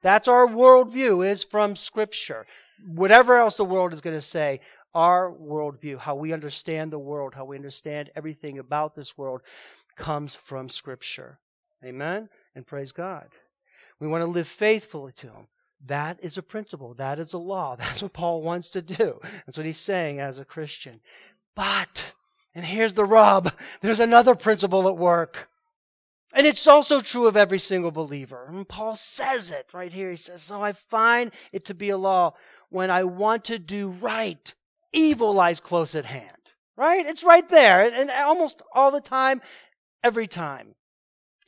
That's 0.02 0.28
our 0.28 0.48
worldview 0.48 1.28
is 1.28 1.44
from 1.44 1.76
Scripture. 1.76 2.48
Whatever 2.84 3.38
else 3.38 3.58
the 3.58 3.66
world 3.66 3.94
is 3.94 4.02
going 4.02 4.16
to 4.16 4.22
say, 4.22 4.62
our 4.94 5.32
worldview, 5.32 6.00
how 6.00 6.16
we 6.16 6.34
understand 6.34 6.92
the 6.92 7.00
world, 7.00 7.34
how 7.36 7.46
we 7.46 7.56
understand 7.56 8.10
everything 8.16 8.60
about 8.60 8.96
this 8.96 9.18
world, 9.18 9.42
comes 9.96 10.36
from 10.36 10.70
Scripture. 10.70 11.40
Amen? 11.84 12.30
And 12.56 12.66
praise 12.66 12.92
God. 12.92 13.28
We 14.00 14.08
want 14.08 14.24
to 14.24 14.28
live 14.28 14.48
faithfully 14.48 15.12
to 15.14 15.28
Him. 15.28 15.48
That 15.86 16.20
is 16.22 16.38
a 16.38 16.44
principle. 16.44 16.94
That 16.94 17.20
is 17.20 17.34
a 17.34 17.38
law. 17.38 17.76
That's 17.80 18.02
what 18.02 18.14
Paul 18.14 18.42
wants 18.42 18.70
to 18.72 18.82
do. 18.82 19.20
That's 19.46 19.58
what 19.58 19.66
he's 19.66 19.78
saying 19.78 20.20
as 20.20 20.38
a 20.38 20.46
Christian. 20.46 21.02
But, 21.56 22.14
and 22.54 22.66
here's 22.66 22.94
the 22.94 23.06
rub, 23.06 23.52
there's 23.82 24.00
another 24.00 24.36
principle 24.36 24.88
at 24.88 24.98
work. 24.98 25.50
And 26.34 26.48
it's 26.48 26.66
also 26.66 27.02
true 27.02 27.28
of 27.28 27.36
every 27.36 27.60
single 27.60 27.92
believer. 27.92 28.46
And 28.48 28.68
Paul 28.68 28.96
says 28.96 29.52
it 29.52 29.68
right 29.74 29.92
here. 29.92 30.10
He 30.10 30.16
says, 30.16 30.42
So 30.42 30.62
I 30.64 30.72
find 30.72 31.32
it 31.52 31.66
to 31.66 31.74
be 31.74 31.90
a 31.90 31.98
law 31.98 32.36
when 32.70 32.90
I 32.90 33.04
want 33.04 33.44
to 33.46 33.60
do 33.60 33.90
right, 33.90 34.54
evil 34.94 35.34
lies 35.34 35.60
close 35.60 35.94
at 35.94 36.06
hand. 36.06 36.38
Right? 36.78 37.06
It's 37.06 37.26
right 37.26 37.48
there. 37.50 37.82
And 37.82 38.10
almost 38.10 38.62
all 38.74 38.92
the 38.92 39.02
time, 39.02 39.42
every 40.04 40.28
time. 40.28 40.76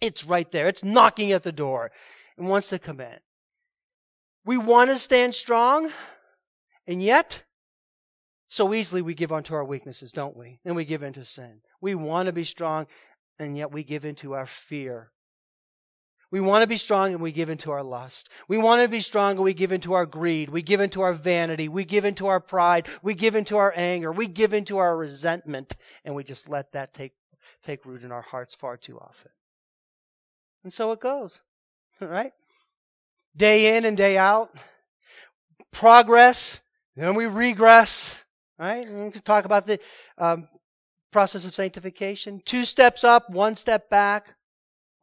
It's 0.01 0.25
right 0.25 0.51
there. 0.51 0.67
It's 0.67 0.83
knocking 0.83 1.31
at 1.31 1.43
the 1.43 1.51
door 1.51 1.91
and 2.37 2.49
wants 2.49 2.69
to 2.69 2.79
come 2.79 2.99
in. 2.99 3.19
We 4.45 4.57
want 4.57 4.89
to 4.89 4.97
stand 4.97 5.35
strong, 5.35 5.89
and 6.85 7.01
yet, 7.01 7.43
so 8.49 8.73
easily 8.73 9.01
we 9.01 9.13
give 9.13 9.31
onto 9.31 9.53
our 9.53 9.63
weaknesses, 9.63 10.11
don't 10.11 10.35
we? 10.35 10.59
And 10.65 10.75
we 10.75 10.83
give 10.83 11.01
in 11.01 11.13
to 11.13 11.23
sin. 11.23 11.61
We 11.79 11.95
want 11.95 12.25
to 12.25 12.33
be 12.33 12.43
strong, 12.43 12.87
and 13.39 13.55
yet 13.55 13.71
we 13.71 13.83
give 13.83 14.03
in 14.03 14.15
to 14.15 14.33
our 14.33 14.45
fear. 14.45 15.11
We 16.33 16.41
want 16.41 16.63
to 16.63 16.67
be 16.67 16.77
strong 16.77 17.13
and 17.13 17.21
we 17.21 17.31
give 17.31 17.49
into 17.49 17.69
our 17.69 17.83
lust. 17.83 18.27
We 18.47 18.57
want 18.57 18.81
to 18.81 18.89
be 18.89 19.01
strong 19.01 19.35
and 19.35 19.43
we 19.43 19.53
give 19.53 19.71
into 19.71 19.93
our 19.93 20.07
greed. 20.07 20.49
We 20.49 20.63
give 20.63 20.79
into 20.79 21.01
our 21.01 21.13
vanity. 21.13 21.69
We 21.69 21.85
give 21.85 22.05
into 22.05 22.25
our 22.25 22.39
pride. 22.39 22.87
We 23.03 23.13
give 23.13 23.35
into 23.35 23.55
our 23.55 23.71
anger. 23.75 24.11
We 24.11 24.25
give 24.25 24.51
into 24.51 24.79
our 24.79 24.97
resentment. 24.97 25.75
And 26.03 26.15
we 26.15 26.23
just 26.23 26.49
let 26.49 26.71
that 26.71 26.91
take, 26.91 27.13
take 27.63 27.85
root 27.85 28.03
in 28.03 28.11
our 28.11 28.21
hearts 28.21 28.55
far 28.55 28.77
too 28.77 28.99
often. 28.99 29.31
And 30.63 30.71
so 30.71 30.91
it 30.91 30.99
goes, 30.99 31.41
right? 31.99 32.33
Day 33.35 33.77
in 33.77 33.85
and 33.85 33.97
day 33.97 34.17
out. 34.17 34.55
Progress. 35.71 36.61
Then 36.95 37.15
we 37.15 37.25
regress, 37.25 38.23
right? 38.59 38.85
And 38.85 39.05
we 39.05 39.11
can 39.11 39.21
talk 39.21 39.45
about 39.45 39.65
the 39.65 39.79
um, 40.17 40.47
process 41.11 41.45
of 41.45 41.55
sanctification. 41.55 42.41
Two 42.45 42.65
steps 42.65 43.03
up, 43.03 43.29
one 43.29 43.55
step 43.55 43.89
back. 43.89 44.35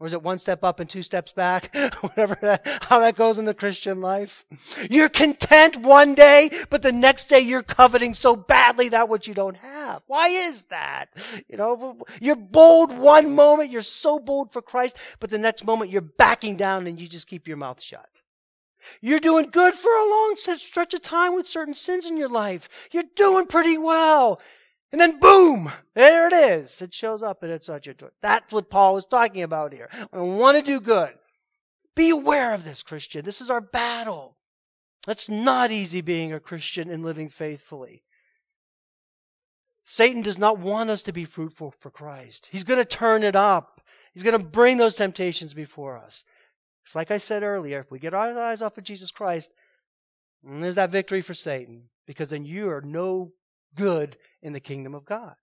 Or 0.00 0.06
is 0.06 0.14
it 0.14 0.22
one 0.22 0.38
step 0.38 0.64
up 0.64 0.80
and 0.80 0.88
two 0.88 1.02
steps 1.02 1.32
back? 1.32 1.76
Whatever 2.00 2.38
that, 2.40 2.66
how 2.88 3.00
that 3.00 3.16
goes 3.16 3.38
in 3.38 3.44
the 3.44 3.52
Christian 3.52 4.00
life. 4.00 4.46
You're 4.90 5.10
content 5.10 5.76
one 5.76 6.14
day, 6.14 6.50
but 6.70 6.80
the 6.80 6.90
next 6.90 7.26
day 7.26 7.40
you're 7.40 7.62
coveting 7.62 8.14
so 8.14 8.34
badly 8.34 8.88
that 8.88 9.10
what 9.10 9.26
you 9.26 9.34
don't 9.34 9.58
have. 9.58 10.02
Why 10.06 10.28
is 10.28 10.64
that? 10.64 11.10
You 11.48 11.58
know, 11.58 11.98
you're 12.18 12.34
bold 12.34 12.96
one 12.96 13.34
moment, 13.34 13.70
you're 13.70 13.82
so 13.82 14.18
bold 14.18 14.50
for 14.50 14.62
Christ, 14.62 14.96
but 15.20 15.28
the 15.28 15.38
next 15.38 15.66
moment 15.66 15.90
you're 15.90 16.00
backing 16.00 16.56
down 16.56 16.86
and 16.86 16.98
you 16.98 17.06
just 17.06 17.26
keep 17.26 17.46
your 17.46 17.58
mouth 17.58 17.82
shut. 17.82 18.08
You're 19.02 19.18
doing 19.18 19.50
good 19.50 19.74
for 19.74 19.92
a 19.92 20.08
long 20.08 20.36
stretch 20.36 20.94
of 20.94 21.02
time 21.02 21.34
with 21.34 21.46
certain 21.46 21.74
sins 21.74 22.06
in 22.06 22.16
your 22.16 22.30
life. 22.30 22.70
You're 22.90 23.04
doing 23.14 23.46
pretty 23.46 23.76
well. 23.76 24.40
And 24.92 25.00
then 25.00 25.20
boom, 25.20 25.70
there 25.94 26.26
it 26.26 26.32
is. 26.32 26.82
It 26.82 26.92
shows 26.92 27.22
up 27.22 27.42
and 27.42 27.52
it's 27.52 27.66
such 27.66 27.86
a 27.86 27.94
door. 27.94 28.12
That's 28.20 28.52
what 28.52 28.70
Paul 28.70 28.94
was 28.94 29.06
talking 29.06 29.42
about 29.42 29.72
here. 29.72 29.88
I 30.12 30.20
want 30.20 30.58
to 30.58 30.64
do 30.64 30.80
good. 30.80 31.14
Be 31.94 32.10
aware 32.10 32.52
of 32.52 32.64
this, 32.64 32.82
Christian. 32.82 33.24
This 33.24 33.40
is 33.40 33.50
our 33.50 33.60
battle. 33.60 34.36
It's 35.06 35.28
not 35.28 35.70
easy 35.70 36.00
being 36.00 36.32
a 36.32 36.40
Christian 36.40 36.90
and 36.90 37.04
living 37.04 37.28
faithfully. 37.28 38.02
Satan 39.82 40.22
does 40.22 40.38
not 40.38 40.58
want 40.58 40.90
us 40.90 41.02
to 41.02 41.12
be 41.12 41.24
fruitful 41.24 41.74
for 41.78 41.90
Christ. 41.90 42.48
He's 42.52 42.64
going 42.64 42.78
to 42.78 42.84
turn 42.84 43.22
it 43.22 43.36
up. 43.36 43.80
He's 44.12 44.22
going 44.22 44.38
to 44.38 44.44
bring 44.44 44.76
those 44.76 44.94
temptations 44.94 45.54
before 45.54 45.96
us. 45.96 46.24
It's 46.84 46.94
like 46.94 47.10
I 47.10 47.18
said 47.18 47.42
earlier, 47.42 47.80
if 47.80 47.90
we 47.90 47.98
get 47.98 48.14
our 48.14 48.38
eyes 48.38 48.62
off 48.62 48.78
of 48.78 48.84
Jesus 48.84 49.10
Christ, 49.10 49.52
there's 50.42 50.76
that 50.76 50.90
victory 50.90 51.20
for 51.20 51.34
Satan 51.34 51.90
because 52.06 52.30
then 52.30 52.44
you 52.44 52.70
are 52.70 52.80
no 52.80 53.32
good 53.74 54.16
in 54.42 54.52
the 54.52 54.60
kingdom 54.60 54.94
of 54.94 55.04
God. 55.04 55.34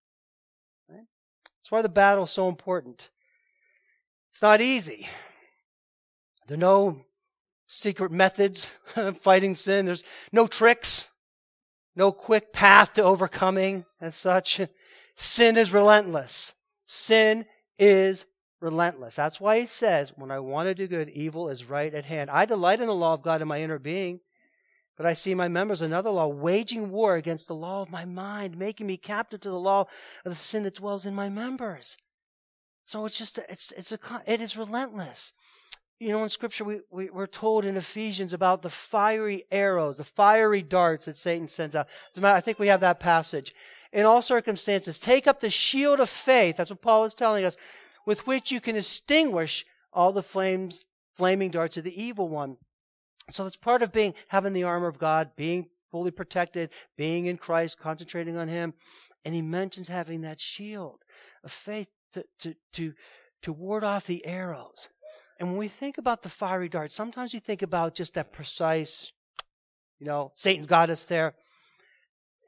That's 1.67 1.71
why 1.73 1.81
the 1.81 1.89
battle 1.89 2.23
is 2.23 2.31
so 2.31 2.47
important. 2.47 3.09
It's 4.31 4.41
not 4.41 4.61
easy. 4.61 5.09
There 6.47 6.55
are 6.55 6.57
no 6.57 7.01
secret 7.67 8.09
methods 8.09 8.71
of 8.95 9.17
fighting 9.21 9.53
sin. 9.53 9.85
There's 9.85 10.05
no 10.31 10.47
tricks, 10.47 11.11
no 11.93 12.13
quick 12.13 12.53
path 12.53 12.93
to 12.93 13.03
overcoming 13.03 13.83
as 13.99 14.15
such. 14.15 14.61
Sin 15.17 15.57
is 15.57 15.73
relentless. 15.73 16.53
Sin 16.85 17.45
is 17.77 18.25
relentless. 18.61 19.17
That's 19.17 19.41
why 19.41 19.59
he 19.59 19.65
says, 19.65 20.13
when 20.15 20.31
I 20.31 20.39
want 20.39 20.67
to 20.67 20.73
do 20.73 20.87
good, 20.87 21.09
evil 21.09 21.49
is 21.49 21.65
right 21.65 21.93
at 21.93 22.05
hand. 22.05 22.29
I 22.29 22.45
delight 22.45 22.79
in 22.79 22.87
the 22.87 22.95
law 22.95 23.13
of 23.13 23.23
God 23.23 23.41
in 23.41 23.47
my 23.49 23.61
inner 23.61 23.77
being. 23.77 24.21
But 24.97 25.05
I 25.05 25.13
see 25.13 25.35
my 25.35 25.47
members 25.47 25.81
another 25.81 26.09
law, 26.09 26.27
waging 26.27 26.89
war 26.89 27.15
against 27.15 27.47
the 27.47 27.55
law 27.55 27.83
of 27.83 27.91
my 27.91 28.03
mind, 28.03 28.57
making 28.57 28.87
me 28.87 28.97
captive 28.97 29.41
to 29.41 29.49
the 29.49 29.59
law 29.59 29.81
of 30.25 30.31
the 30.31 30.35
sin 30.35 30.63
that 30.63 30.75
dwells 30.75 31.05
in 31.05 31.13
my 31.13 31.29
members. 31.29 31.97
So 32.83 33.05
it's 33.05 33.17
just, 33.17 33.37
a, 33.37 33.51
it's, 33.51 33.71
it's 33.77 33.91
a, 33.91 33.99
it 34.25 34.41
is 34.41 34.57
relentless. 34.57 35.33
You 35.99 36.09
know, 36.09 36.23
in 36.23 36.29
scripture, 36.29 36.63
we, 36.63 36.79
we, 36.89 37.09
we're 37.09 37.27
told 37.27 37.63
in 37.63 37.77
Ephesians 37.77 38.33
about 38.33 38.63
the 38.63 38.69
fiery 38.69 39.45
arrows, 39.51 39.97
the 39.97 40.03
fiery 40.03 40.61
darts 40.63 41.05
that 41.05 41.15
Satan 41.15 41.47
sends 41.47 41.75
out. 41.75 41.87
As 42.11 42.17
a 42.17 42.21
matter, 42.21 42.37
I 42.37 42.41
think 42.41 42.57
we 42.57 42.67
have 42.67 42.81
that 42.81 42.99
passage. 42.99 43.53
In 43.91 44.05
all 44.05 44.21
circumstances, 44.21 44.99
take 44.99 45.27
up 45.27 45.41
the 45.41 45.49
shield 45.49 45.99
of 45.99 46.09
faith. 46.09 46.57
That's 46.57 46.69
what 46.69 46.81
Paul 46.81 47.05
is 47.05 47.13
telling 47.13 47.45
us, 47.45 47.55
with 48.05 48.25
which 48.25 48.51
you 48.51 48.61
can 48.61 48.75
extinguish 48.75 49.65
all 49.93 50.11
the 50.11 50.23
flames, 50.23 50.85
flaming 51.15 51.51
darts 51.51 51.77
of 51.77 51.83
the 51.83 52.01
evil 52.03 52.29
one. 52.29 52.57
So 53.29 53.45
it's 53.45 53.57
part 53.57 53.81
of 53.81 53.91
being 53.91 54.13
having 54.29 54.53
the 54.53 54.63
armor 54.63 54.87
of 54.87 54.99
God, 54.99 55.31
being 55.35 55.67
fully 55.91 56.11
protected, 56.11 56.69
being 56.97 57.25
in 57.25 57.37
Christ, 57.37 57.79
concentrating 57.79 58.37
on 58.37 58.47
Him. 58.47 58.73
And 59.25 59.35
he 59.35 59.41
mentions 59.41 59.87
having 59.87 60.21
that 60.21 60.39
shield 60.39 61.01
of 61.43 61.51
faith 61.51 61.87
to, 62.13 62.23
to, 62.39 62.55
to, 62.73 62.93
to 63.41 63.53
ward 63.53 63.83
off 63.83 64.05
the 64.05 64.25
arrows. 64.25 64.87
And 65.39 65.49
when 65.49 65.57
we 65.57 65.67
think 65.67 65.97
about 65.97 66.23
the 66.23 66.29
fiery 66.29 66.69
dart, 66.69 66.91
sometimes 66.91 67.33
we 67.33 67.39
think 67.39 67.61
about 67.61 67.93
just 67.93 68.13
that 68.13 68.31
precise, 68.31 69.11
you 69.99 70.07
know, 70.07 70.31
Satan's 70.33 70.67
got 70.67 70.89
us 70.89 71.03
there. 71.03 71.33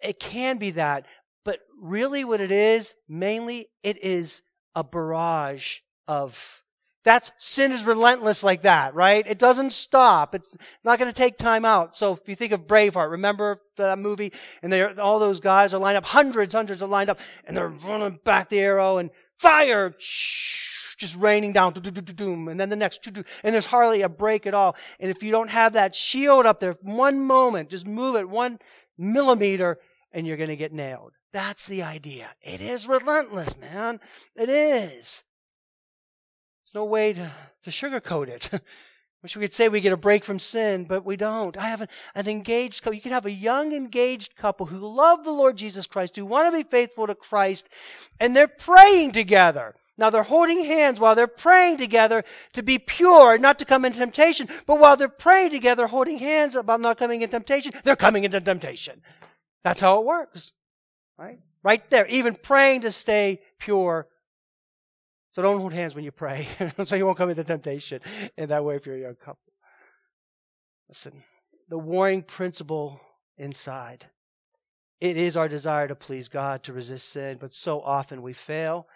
It 0.02 0.20
can 0.20 0.58
be 0.58 0.72
that, 0.72 1.06
but 1.44 1.60
really 1.80 2.24
what 2.24 2.40
it 2.40 2.52
is, 2.52 2.96
mainly, 3.08 3.68
it 3.84 4.02
is 4.04 4.42
a 4.74 4.84
barrage 4.84 5.80
of 6.08 6.64
that's 7.04 7.32
sin 7.38 7.72
is 7.72 7.86
relentless 7.86 8.44
like 8.44 8.64
that, 8.64 8.94
right? 8.94 9.26
It 9.26 9.40
doesn't 9.40 9.72
stop. 9.72 10.36
It's, 10.36 10.50
not 10.84 11.00
going 11.00 11.10
to 11.10 11.16
take 11.16 11.38
time 11.38 11.64
out. 11.64 11.96
So 11.96 12.14
if 12.14 12.28
you 12.28 12.36
think 12.36 12.52
of 12.52 12.68
Braveheart, 12.68 13.12
remember 13.12 13.62
that 13.78 13.98
movie? 14.00 14.34
And 14.62 14.72
they 14.72 14.84
all 14.84 15.20
those 15.20 15.40
guys 15.40 15.74
are 15.74 15.80
lined 15.80 15.98
up, 15.98 16.06
hundreds, 16.06 16.54
hundreds 16.54 16.84
are 16.84 16.90
lined 16.90 17.10
up, 17.10 17.20
and 17.46 17.56
they're 17.56 17.70
running 17.70 18.20
back 18.26 18.50
the 18.50 18.60
arrow 18.60 18.98
and 18.98 19.10
fire, 19.40 19.94
just 19.98 21.16
raining 21.18 21.54
down, 21.54 21.74
and 21.76 22.60
then 22.60 22.70
the 22.70 22.76
next, 22.76 23.08
and 23.08 23.26
there's 23.54 23.68
hardly 23.68 24.02
a 24.02 24.10
break 24.10 24.46
at 24.46 24.54
all. 24.54 24.76
And 25.00 25.10
if 25.10 25.24
you 25.24 25.32
don't 25.32 25.50
have 25.50 25.74
that 25.74 25.96
shield 25.96 26.46
up 26.46 26.60
there, 26.60 26.76
one 26.82 27.26
moment, 27.26 27.70
just 27.70 27.88
move 27.88 28.16
it 28.18 28.30
one 28.30 28.60
millimeter, 28.98 29.80
and 30.12 30.28
you're 30.28 30.38
going 30.38 30.50
to 30.50 30.58
get 30.58 30.74
nailed. 30.74 31.14
That's 31.32 31.68
the 31.68 31.84
idea. 31.84 32.34
It 32.42 32.60
is 32.60 32.88
relentless, 32.88 33.58
man. 33.58 34.00
It 34.36 34.50
is. 34.50 35.24
There's 36.70 36.84
no 36.84 36.86
way 36.86 37.14
to, 37.14 37.32
to 37.64 37.72
sugarcoat 37.72 38.28
it. 38.28 38.52
Wish 39.24 39.36
we 39.36 39.42
could 39.42 39.56
say 39.56 39.70
we 39.70 39.82
get 39.82 39.92
a 39.92 39.98
break 39.98 40.24
from 40.24 40.38
sin, 40.38 40.84
but 40.84 41.04
we 41.04 41.18
don't. 41.18 41.58
I 41.58 41.68
have 41.68 41.82
an, 41.82 41.88
an 42.14 42.28
engaged 42.28 42.84
couple. 42.84 42.94
You 42.94 43.02
can 43.02 43.12
have 43.12 43.26
a 43.26 43.32
young 43.32 43.74
engaged 43.74 44.36
couple 44.36 44.68
who 44.68 44.78
love 44.78 45.24
the 45.24 45.32
Lord 45.32 45.58
Jesus 45.58 45.88
Christ, 45.88 46.16
who 46.16 46.28
want 46.28 46.54
to 46.54 46.64
be 46.64 46.70
faithful 46.70 47.08
to 47.08 47.16
Christ, 47.16 47.68
and 48.20 48.36
they're 48.36 48.48
praying 48.48 49.14
together. 49.14 49.74
Now 49.98 50.12
they're 50.12 50.22
holding 50.22 50.64
hands 50.64 51.00
while 51.00 51.16
they're 51.16 51.26
praying 51.26 51.80
together 51.80 52.24
to 52.54 52.62
be 52.62 52.78
pure, 52.78 53.40
not 53.40 53.58
to 53.58 53.66
come 53.66 53.84
into 53.84 53.98
temptation. 53.98 54.48
But 54.68 54.80
while 54.80 54.96
they're 54.96 55.10
praying 55.10 55.50
together, 55.50 55.88
holding 55.88 56.20
hands 56.20 56.56
about 56.56 56.82
not 56.82 57.00
coming 57.00 57.24
into 57.24 57.32
temptation, 57.32 57.72
they're 57.84 57.96
coming 57.96 58.26
into 58.26 58.40
temptation. 58.40 59.02
That's 59.64 59.82
how 59.82 59.98
it 59.98 60.06
works. 60.06 60.54
Right? 61.18 61.40
Right 61.64 61.90
there. 61.90 62.06
Even 62.06 62.36
praying 62.36 62.82
to 62.82 62.92
stay 62.92 63.42
pure 63.58 64.08
so 65.32 65.42
don't 65.42 65.60
hold 65.60 65.74
hands 65.74 65.96
when 65.96 66.04
you 66.04 66.12
pray, 66.12 66.48
so 66.84 66.96
you 66.96 67.06
won't 67.06 67.18
come 67.18 67.30
into 67.30 67.44
temptation 67.44 68.02
in 68.38 68.50
that 68.50 68.64
way 68.64 68.76
if 68.76 68.86
you're 68.86 68.96
a 68.96 69.02
young 69.02 69.16
couple. 69.16 69.54
Listen, 70.88 71.24
the 71.70 71.78
warring 71.78 72.24
principle 72.24 73.00
inside. 73.38 74.08
It 75.00 75.16
is 75.16 75.38
our 75.38 75.48
desire 75.48 75.88
to 75.88 75.96
please 75.96 76.28
God, 76.28 76.64
to 76.64 76.74
resist 76.74 77.10
sin, 77.10 77.38
but 77.40 77.54
so 77.54 77.82
often 77.82 78.22
we 78.22 78.34
fail 78.34 78.88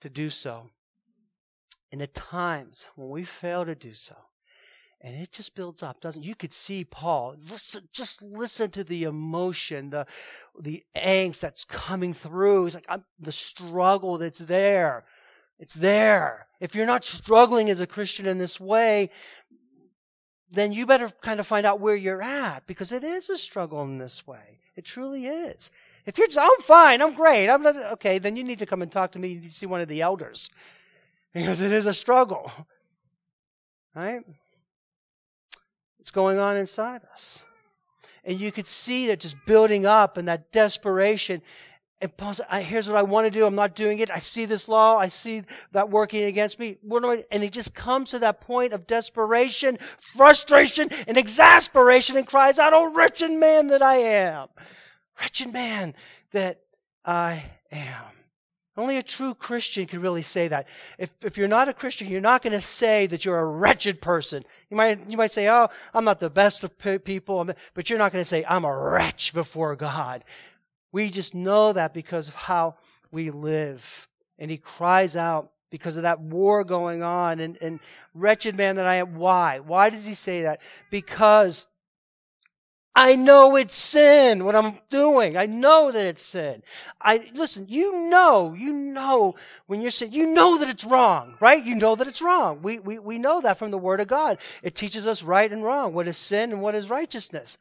to 0.00 0.08
do 0.08 0.30
so. 0.30 0.70
And 1.90 2.02
at 2.02 2.14
times 2.14 2.86
when 2.94 3.08
we 3.08 3.24
fail 3.24 3.64
to 3.64 3.74
do 3.74 3.94
so, 3.94 4.14
and 5.00 5.16
it 5.16 5.32
just 5.32 5.54
builds 5.54 5.82
up, 5.82 6.00
doesn't 6.00 6.24
you 6.24 6.34
could 6.34 6.52
see 6.52 6.84
Paul. 6.84 7.36
Listen, 7.50 7.88
just 7.92 8.20
listen 8.20 8.70
to 8.72 8.82
the 8.82 9.04
emotion, 9.04 9.90
the 9.90 10.06
the 10.60 10.84
angst 10.96 11.40
that's 11.40 11.64
coming 11.64 12.12
through. 12.12 12.64
He's 12.64 12.74
like, 12.74 12.86
I'm, 12.88 13.04
the 13.18 13.32
struggle 13.32 14.18
that's 14.18 14.40
there. 14.40 15.04
It's 15.58 15.74
there. 15.74 16.46
If 16.60 16.74
you're 16.74 16.86
not 16.86 17.04
struggling 17.04 17.70
as 17.70 17.80
a 17.80 17.86
Christian 17.86 18.26
in 18.26 18.38
this 18.38 18.60
way, 18.60 19.10
then 20.50 20.72
you 20.72 20.86
better 20.86 21.10
kind 21.22 21.40
of 21.40 21.46
find 21.46 21.66
out 21.66 21.80
where 21.80 21.96
you're 21.96 22.22
at 22.22 22.66
because 22.66 22.92
it 22.92 23.04
is 23.04 23.28
a 23.28 23.36
struggle 23.36 23.82
in 23.82 23.98
this 23.98 24.26
way. 24.26 24.60
It 24.76 24.84
truly 24.84 25.26
is. 25.26 25.70
If 26.06 26.16
you're 26.16 26.26
just, 26.26 26.38
I'm 26.38 26.62
fine, 26.62 27.02
I'm 27.02 27.14
great, 27.14 27.48
I'm 27.48 27.62
not, 27.62 27.76
okay, 27.76 28.18
then 28.18 28.36
you 28.36 28.44
need 28.44 28.60
to 28.60 28.66
come 28.66 28.80
and 28.80 28.90
talk 28.90 29.12
to 29.12 29.18
me. 29.18 29.28
You 29.28 29.40
need 29.40 29.50
to 29.50 29.54
see 29.54 29.66
one 29.66 29.80
of 29.80 29.88
the 29.88 30.00
elders 30.00 30.50
because 31.34 31.60
it 31.60 31.72
is 31.72 31.86
a 31.86 31.94
struggle. 31.94 32.50
Right? 33.94 34.22
It's 35.98 36.10
going 36.10 36.38
on 36.38 36.56
inside 36.56 37.02
us. 37.12 37.42
And 38.24 38.40
you 38.40 38.52
could 38.52 38.66
see 38.66 39.06
that 39.08 39.20
just 39.20 39.36
building 39.46 39.86
up 39.86 40.16
and 40.16 40.28
that 40.28 40.52
desperation. 40.52 41.42
And 42.00 42.16
Paul 42.16 42.34
said, 42.34 42.46
here's 42.62 42.88
what 42.88 42.96
I 42.96 43.02
want 43.02 43.26
to 43.26 43.30
do. 43.30 43.44
I'm 43.44 43.56
not 43.56 43.74
doing 43.74 43.98
it. 43.98 44.10
I 44.10 44.20
see 44.20 44.44
this 44.44 44.68
law. 44.68 44.96
I 44.96 45.08
see 45.08 45.42
that 45.72 45.90
working 45.90 46.24
against 46.24 46.58
me. 46.60 46.78
And 47.30 47.42
he 47.42 47.50
just 47.50 47.74
comes 47.74 48.10
to 48.10 48.20
that 48.20 48.40
point 48.40 48.72
of 48.72 48.86
desperation, 48.86 49.78
frustration, 49.98 50.90
and 51.08 51.16
exasperation 51.16 52.16
and 52.16 52.26
cries 52.26 52.58
out, 52.58 52.72
Oh, 52.72 52.94
wretched 52.94 53.32
man 53.32 53.66
that 53.68 53.82
I 53.82 53.96
am. 53.96 54.48
Wretched 55.20 55.52
man 55.52 55.94
that 56.30 56.60
I 57.04 57.50
am. 57.72 58.04
Only 58.76 58.96
a 58.96 59.02
true 59.02 59.34
Christian 59.34 59.86
can 59.86 60.00
really 60.00 60.22
say 60.22 60.46
that. 60.46 60.68
If, 60.98 61.10
if 61.22 61.36
you're 61.36 61.48
not 61.48 61.66
a 61.66 61.72
Christian, 61.72 62.06
you're 62.06 62.20
not 62.20 62.42
going 62.42 62.52
to 62.52 62.60
say 62.60 63.08
that 63.08 63.24
you're 63.24 63.40
a 63.40 63.44
wretched 63.44 64.00
person. 64.00 64.44
You 64.70 64.76
might, 64.76 65.10
you 65.10 65.16
might 65.16 65.32
say, 65.32 65.48
oh, 65.48 65.66
I'm 65.92 66.04
not 66.04 66.20
the 66.20 66.30
best 66.30 66.62
of 66.62 66.78
people, 66.78 67.50
but 67.74 67.90
you're 67.90 67.98
not 67.98 68.12
going 68.12 68.22
to 68.22 68.28
say, 68.28 68.44
I'm 68.48 68.64
a 68.64 68.72
wretch 68.72 69.34
before 69.34 69.74
God. 69.74 70.22
We 70.92 71.10
just 71.10 71.34
know 71.34 71.72
that 71.72 71.92
because 71.94 72.28
of 72.28 72.34
how 72.34 72.76
we 73.10 73.30
live. 73.30 74.08
And 74.38 74.50
he 74.50 74.56
cries 74.56 75.16
out 75.16 75.50
because 75.70 75.96
of 75.96 76.04
that 76.04 76.20
war 76.20 76.64
going 76.64 77.02
on 77.02 77.40
and, 77.40 77.58
and 77.60 77.80
wretched 78.14 78.56
man 78.56 78.76
that 78.76 78.86
I 78.86 78.96
am. 78.96 79.16
Why? 79.16 79.58
Why 79.60 79.90
does 79.90 80.06
he 80.06 80.14
say 80.14 80.42
that? 80.42 80.60
Because 80.90 81.66
I 82.98 83.14
know 83.14 83.54
it's 83.54 83.76
sin 83.76 84.44
what 84.44 84.56
I'm 84.56 84.78
doing. 84.90 85.36
I 85.36 85.46
know 85.46 85.92
that 85.92 86.04
it's 86.04 86.22
sin. 86.22 86.64
I 87.00 87.30
listen, 87.32 87.66
you 87.68 88.08
know, 88.08 88.54
you 88.54 88.72
know 88.72 89.36
when 89.66 89.80
you're 89.80 89.92
saying 89.92 90.12
you 90.12 90.34
know 90.34 90.58
that 90.58 90.68
it's 90.68 90.84
wrong, 90.84 91.36
right? 91.38 91.64
You 91.64 91.76
know 91.76 91.94
that 91.94 92.08
it's 92.08 92.20
wrong. 92.20 92.60
We, 92.60 92.80
we, 92.80 92.98
we 92.98 93.18
know 93.18 93.40
that 93.40 93.56
from 93.56 93.70
the 93.70 93.78
Word 93.78 94.00
of 94.00 94.08
God. 94.08 94.38
It 94.64 94.74
teaches 94.74 95.06
us 95.06 95.22
right 95.22 95.52
and 95.52 95.62
wrong, 95.62 95.94
what 95.94 96.08
is 96.08 96.16
sin 96.16 96.50
and 96.50 96.60
what 96.60 96.74
is 96.74 96.90
righteousness. 96.90 97.56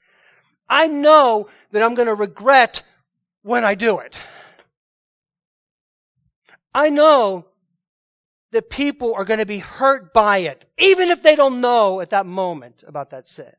I 0.67 0.87
know 0.87 1.49
that 1.71 1.83
I'm 1.83 1.93
going 1.93 2.07
to 2.07 2.15
regret 2.15 2.81
when 3.47 3.63
I 3.63 3.75
do 3.75 3.99
it. 3.99 4.19
I 6.73 6.89
know 6.89 7.45
that 8.51 8.69
people 8.69 9.13
are 9.15 9.25
going 9.25 9.39
to 9.39 9.45
be 9.45 9.59
hurt 9.59 10.13
by 10.13 10.39
it, 10.39 10.65
even 10.77 11.09
if 11.09 11.23
they 11.23 11.35
don't 11.35 11.61
know 11.61 12.01
at 12.01 12.09
that 12.09 12.25
moment 12.25 12.83
about 12.85 13.09
that 13.11 13.27
sin. 13.27 13.53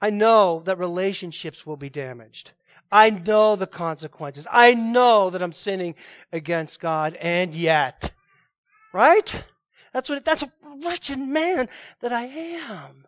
I 0.00 0.10
know 0.10 0.62
that 0.64 0.78
relationships 0.78 1.66
will 1.66 1.76
be 1.76 1.90
damaged. 1.90 2.52
I 2.90 3.10
know 3.10 3.56
the 3.56 3.66
consequences. 3.66 4.46
I 4.50 4.74
know 4.74 5.28
that 5.30 5.42
I'm 5.42 5.52
sinning 5.52 5.96
against 6.32 6.80
God, 6.80 7.14
and 7.20 7.54
yet, 7.54 8.12
right? 8.92 9.44
That's 9.92 10.08
what, 10.08 10.24
that's 10.24 10.42
a 10.42 10.52
wretched 10.84 11.18
man 11.18 11.68
that 12.00 12.12
I 12.12 12.24
am. 12.24 13.06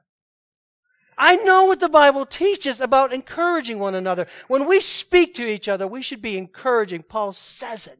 I 1.22 1.36
know 1.36 1.64
what 1.66 1.80
the 1.80 1.88
Bible 1.90 2.24
teaches 2.24 2.80
about 2.80 3.12
encouraging 3.12 3.78
one 3.78 3.94
another. 3.94 4.26
When 4.48 4.66
we 4.66 4.80
speak 4.80 5.34
to 5.34 5.46
each 5.46 5.68
other, 5.68 5.86
we 5.86 6.00
should 6.00 6.22
be 6.22 6.38
encouraging. 6.38 7.02
Paul 7.02 7.32
says 7.32 7.86
it. 7.86 7.98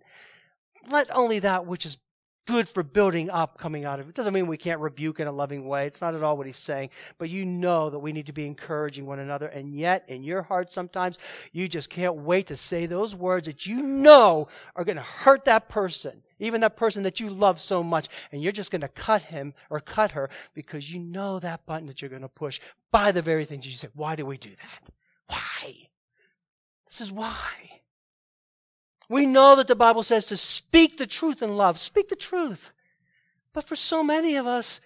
Let 0.91 1.15
only 1.15 1.39
that 1.41 1.67
which 1.67 1.85
is 1.85 1.99
good 2.50 2.69
for 2.69 2.83
building 2.83 3.30
up 3.30 3.59
coming 3.59 3.85
out 3.85 4.00
of 4.00 4.09
it. 4.09 4.14
Doesn't 4.14 4.35
mean 4.35 4.47
we 4.47 4.57
can't 4.57 4.80
rebuke 4.80 5.21
in 5.21 5.28
a 5.28 5.33
loving 5.33 5.66
way. 5.66 5.87
It's 5.87 6.00
not 6.00 6.14
at 6.14 6.23
all 6.23 6.37
what 6.37 6.47
he's 6.47 6.57
saying. 6.57 6.90
But 7.16 7.30
you 7.30 7.45
know 7.45 7.90
that 7.90 8.00
we 8.00 8.12
need 8.12 8.26
to 8.26 8.33
be 8.33 8.47
encouraging 8.47 9.07
one 9.07 9.21
another. 9.21 9.47
And 9.47 9.75
yet, 9.75 10.04
in 10.09 10.23
your 10.23 10.42
heart, 10.42 10.73
sometimes 10.73 11.19
you 11.52 11.69
just 11.69 11.90
can't 11.90 12.16
wait 12.16 12.49
to 12.49 12.57
say 12.57 12.87
those 12.87 13.14
words 13.14 13.47
that 13.47 13.66
you 13.66 13.83
know 13.83 14.49
are 14.75 14.85
going 14.85 14.97
to 14.97 15.02
hurt 15.02 15.45
that 15.45 15.69
person, 15.69 16.23
even 16.39 16.60
that 16.63 16.76
person 16.76 17.04
that 17.04 17.21
you 17.21 17.30
love 17.30 17.60
so 17.60 17.82
much. 17.82 18.08
And 18.32 18.43
you're 18.43 18.52
just 18.52 18.71
going 18.71 18.80
to 18.80 18.89
cut 18.89 19.23
him 19.23 19.54
or 19.71 19.80
cut 19.80 20.13
her 20.13 20.28
because 20.52 20.93
you 20.93 20.99
know 21.00 21.39
that 21.39 21.67
button 21.67 21.86
that 21.86 22.02
you're 22.02 22.10
going 22.10 22.23
to 22.23 22.28
push 22.28 22.60
by 22.91 23.13
the 23.13 23.23
very 23.23 23.45
things 23.45 23.67
you 23.67 23.73
say. 23.73 23.89
Why 23.95 24.17
do 24.17 24.26
we 24.26 24.39
do 24.39 24.50
that? 24.50 24.93
Why? 25.28 25.89
This 26.89 27.00
is 27.00 27.13
why. 27.13 27.79
We 29.10 29.26
know 29.26 29.56
that 29.56 29.66
the 29.66 29.75
Bible 29.75 30.04
says 30.04 30.26
to 30.26 30.36
speak 30.36 30.96
the 30.96 31.06
truth 31.06 31.42
in 31.42 31.56
love. 31.56 31.80
Speak 31.80 32.08
the 32.08 32.16
truth. 32.16 32.73
But 33.52 33.64
for 33.64 33.75
so 33.75 34.04
many 34.04 34.36
of 34.36 34.46
us, 34.46 34.80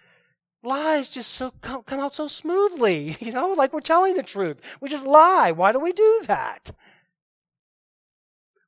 lies 0.62 1.10
just 1.10 1.30
so 1.30 1.52
come, 1.60 1.82
come 1.82 2.00
out 2.00 2.14
so 2.14 2.26
smoothly, 2.26 3.18
you 3.20 3.30
know, 3.30 3.48
like 3.48 3.74
we're 3.74 3.80
telling 3.80 4.16
the 4.16 4.22
truth. 4.22 4.78
We 4.80 4.88
just 4.88 5.06
lie. 5.06 5.52
Why 5.52 5.72
do 5.72 5.78
we 5.78 5.92
do 5.92 6.22
that? 6.26 6.70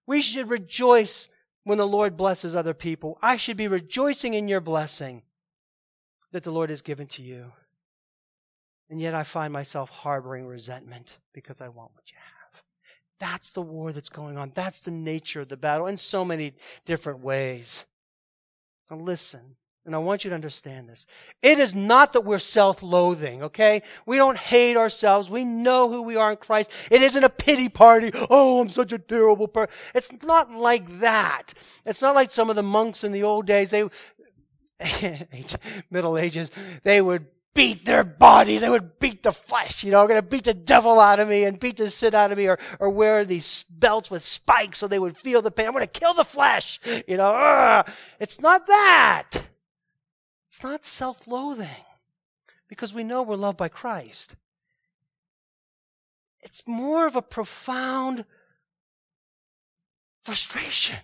We 0.06 0.20
should 0.20 0.50
rejoice 0.50 1.30
when 1.64 1.78
the 1.78 1.88
Lord 1.88 2.18
blesses 2.18 2.54
other 2.54 2.74
people. 2.74 3.18
I 3.22 3.36
should 3.36 3.56
be 3.56 3.66
rejoicing 3.66 4.34
in 4.34 4.48
your 4.48 4.60
blessing 4.60 5.22
that 6.32 6.44
the 6.44 6.52
Lord 6.52 6.68
has 6.68 6.82
given 6.82 7.06
to 7.08 7.22
you. 7.22 7.52
And 8.90 9.00
yet 9.00 9.14
I 9.14 9.22
find 9.22 9.54
myself 9.54 9.88
harboring 9.88 10.46
resentment 10.46 11.16
because 11.32 11.62
I 11.62 11.68
want 11.68 11.94
what 11.94 12.10
you 12.10 12.18
have. 12.18 12.45
That's 13.18 13.50
the 13.50 13.62
war 13.62 13.92
that's 13.92 14.08
going 14.08 14.36
on. 14.36 14.52
That's 14.54 14.82
the 14.82 14.90
nature 14.90 15.40
of 15.40 15.48
the 15.48 15.56
battle 15.56 15.86
in 15.86 15.98
so 15.98 16.24
many 16.24 16.54
different 16.84 17.20
ways. 17.20 17.86
Now 18.90 18.98
listen, 18.98 19.56
and 19.86 19.94
I 19.94 19.98
want 19.98 20.24
you 20.24 20.30
to 20.30 20.34
understand 20.34 20.88
this. 20.88 21.06
It 21.42 21.58
is 21.58 21.74
not 21.74 22.12
that 22.12 22.22
we're 22.22 22.40
self-loathing, 22.40 23.44
okay? 23.44 23.82
We 24.04 24.16
don't 24.16 24.36
hate 24.36 24.76
ourselves. 24.76 25.30
We 25.30 25.44
know 25.44 25.88
who 25.88 26.02
we 26.02 26.16
are 26.16 26.32
in 26.32 26.36
Christ. 26.36 26.70
It 26.90 27.02
isn't 27.02 27.22
a 27.22 27.30
pity 27.30 27.68
party. 27.68 28.10
Oh, 28.28 28.60
I'm 28.60 28.68
such 28.68 28.92
a 28.92 28.98
terrible 28.98 29.46
person. 29.46 29.72
It's 29.94 30.12
not 30.24 30.50
like 30.50 31.00
that. 31.00 31.54
It's 31.84 32.02
not 32.02 32.16
like 32.16 32.32
some 32.32 32.50
of 32.50 32.56
the 32.56 32.64
monks 32.64 33.04
in 33.04 33.12
the 33.12 33.22
old 33.22 33.46
days. 33.46 33.70
They, 33.70 33.88
Middle 35.90 36.18
Ages, 36.18 36.50
they 36.82 37.00
would 37.00 37.26
beat 37.56 37.86
their 37.86 38.04
bodies. 38.04 38.60
They 38.60 38.70
would 38.70 39.00
beat 39.00 39.22
the 39.22 39.32
flesh, 39.32 39.82
you 39.82 39.90
know, 39.90 40.00
I'm 40.00 40.06
going 40.06 40.20
to 40.20 40.28
beat 40.28 40.44
the 40.44 40.54
devil 40.54 41.00
out 41.00 41.18
of 41.18 41.28
me 41.28 41.44
and 41.44 41.58
beat 41.58 41.78
the 41.78 41.90
sin 41.90 42.14
out 42.14 42.30
of 42.30 42.38
me 42.38 42.46
or, 42.46 42.58
or 42.78 42.90
wear 42.90 43.24
these 43.24 43.64
belts 43.70 44.10
with 44.10 44.24
spikes 44.24 44.78
so 44.78 44.86
they 44.86 44.98
would 44.98 45.16
feel 45.16 45.42
the 45.42 45.50
pain. 45.50 45.66
I'm 45.66 45.72
going 45.72 45.84
to 45.84 45.90
kill 45.90 46.14
the 46.14 46.24
flesh, 46.24 46.78
you 47.08 47.16
know. 47.16 47.82
It's 48.20 48.40
not 48.40 48.66
that. 48.66 49.30
It's 50.48 50.62
not 50.62 50.84
self-loathing 50.84 51.84
because 52.68 52.94
we 52.94 53.02
know 53.02 53.22
we're 53.22 53.36
loved 53.36 53.58
by 53.58 53.68
Christ. 53.68 54.36
It's 56.42 56.62
more 56.66 57.06
of 57.06 57.16
a 57.16 57.22
profound 57.22 58.24
frustration 60.22 60.98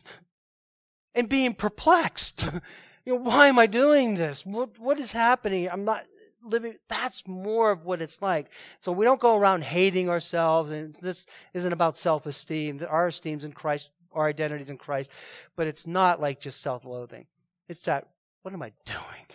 and 1.15 1.29
being 1.29 1.55
perplexed. 1.55 2.49
You 3.05 3.15
know, 3.15 3.19
why 3.23 3.49
am 3.49 3.59
I 3.59 3.67
doing 3.67 4.15
this? 4.15 4.47
What, 4.47 4.79
what 4.79 5.01
is 5.01 5.11
happening? 5.11 5.69
I'm 5.69 5.85
not, 5.85 6.05
living, 6.45 6.77
that's 6.89 7.27
more 7.27 7.71
of 7.71 7.85
what 7.85 8.03
it's 8.03 8.23
like. 8.23 8.51
So 8.81 8.93
we 8.93 9.05
don't 9.05 9.21
go 9.21 9.37
around 9.37 9.65
hating 9.65 10.09
ourselves, 10.09 10.71
and 10.71 10.95
this 10.97 11.27
isn't 11.55 11.73
about 11.73 11.97
self-esteem. 11.97 12.85
Our 12.89 13.09
esteem's 13.09 13.45
in 13.45 13.53
Christ, 13.53 13.91
our 14.13 14.27
identity's 14.27 14.71
in 14.71 14.79
Christ, 14.79 15.11
but 15.57 15.67
it's 15.67 15.87
not 15.87 16.21
like 16.21 16.41
just 16.41 16.61
self-loathing. 16.61 17.27
It's 17.69 17.85
that, 17.85 18.09
what 18.43 18.55
am 18.55 18.63
I 18.63 18.73
doing? 18.85 19.27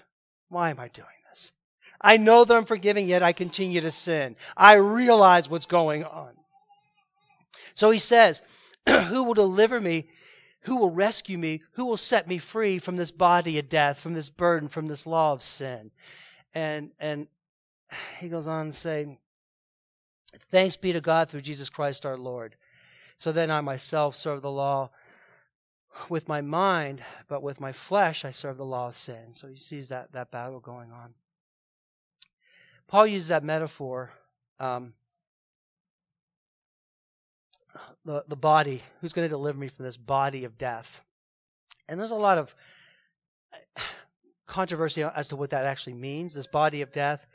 Why 0.49 0.69
am 0.69 0.79
I 0.79 0.87
doing 0.87 1.07
this? 1.29 1.51
I 1.99 2.17
know 2.17 2.45
that 2.45 2.55
I'm 2.55 2.65
forgiving, 2.65 3.07
yet 3.07 3.23
I 3.23 3.33
continue 3.33 3.81
to 3.81 3.91
sin. 3.91 4.35
I 4.55 4.75
realize 4.75 5.49
what's 5.49 5.65
going 5.65 6.03
on. 6.03 6.33
So 7.73 7.91
he 7.91 7.99
says, 7.99 8.41
who 8.89 9.23
will 9.23 9.33
deliver 9.33 9.79
me? 9.79 10.09
Who 10.61 10.77
will 10.77 10.89
rescue 10.89 11.37
me? 11.37 11.61
Who 11.73 11.85
will 11.85 11.97
set 11.97 12.27
me 12.27 12.39
free 12.39 12.77
from 12.79 12.97
this 12.97 13.11
body 13.11 13.57
of 13.57 13.69
death, 13.69 13.99
from 13.99 14.13
this 14.13 14.29
burden, 14.29 14.67
from 14.67 14.87
this 14.87 15.07
law 15.07 15.31
of 15.31 15.41
sin? 15.41 15.91
And, 16.53 16.91
and 16.99 17.27
he 18.19 18.29
goes 18.29 18.47
on 18.47 18.67
to 18.67 18.73
say, 18.73 19.17
Thanks 20.51 20.75
be 20.75 20.93
to 20.93 21.01
God 21.01 21.29
through 21.29 21.41
Jesus 21.41 21.69
Christ 21.69 22.05
our 22.05 22.17
Lord. 22.17 22.55
So 23.17 23.31
then 23.31 23.49
I 23.49 23.61
myself 23.61 24.15
serve 24.15 24.41
the 24.41 24.51
law 24.51 24.91
with 26.09 26.27
my 26.27 26.41
mind, 26.41 27.01
but 27.27 27.41
with 27.41 27.59
my 27.59 27.71
flesh 27.71 28.23
I 28.23 28.31
serve 28.31 28.57
the 28.57 28.65
law 28.65 28.89
of 28.89 28.95
sin. 28.95 29.33
So 29.33 29.47
he 29.47 29.57
sees 29.57 29.87
that, 29.87 30.11
that 30.11 30.29
battle 30.29 30.59
going 30.59 30.91
on. 30.91 31.15
Paul 32.87 33.07
uses 33.07 33.29
that 33.29 33.43
metaphor. 33.43 34.11
Um, 34.59 34.93
the, 38.05 38.23
the 38.27 38.35
body, 38.35 38.83
who's 39.01 39.13
going 39.13 39.25
to 39.25 39.29
deliver 39.29 39.59
me 39.59 39.67
from 39.67 39.85
this 39.85 39.97
body 39.97 40.45
of 40.45 40.57
death? 40.57 41.03
And 41.89 41.99
there's 41.99 42.11
a 42.11 42.15
lot 42.15 42.37
of 42.37 42.55
controversy 44.47 45.03
as 45.03 45.27
to 45.27 45.35
what 45.35 45.51
that 45.51 45.65
actually 45.65 45.93
means, 45.93 46.33
this 46.33 46.47
body 46.47 46.81
of 46.81 46.91
death. 46.91 47.27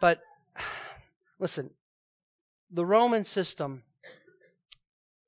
But 0.00 0.20
listen, 1.38 1.70
the 2.70 2.84
Roman 2.84 3.24
system, 3.24 3.84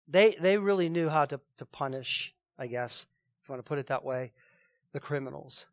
they 0.07 0.37
they 0.41 0.59
really 0.59 0.89
knew 0.89 1.09
how 1.09 1.25
to, 1.25 1.41
to 1.59 1.65
punish, 1.65 2.35
I 2.59 2.67
guess, 2.67 3.07
if 3.43 3.49
you 3.49 3.53
want 3.53 3.65
to 3.65 3.69
put 3.69 3.79
it 3.79 3.87
that 3.87 4.05
way, 4.05 4.33
the 4.93 5.01
criminals. 5.01 5.67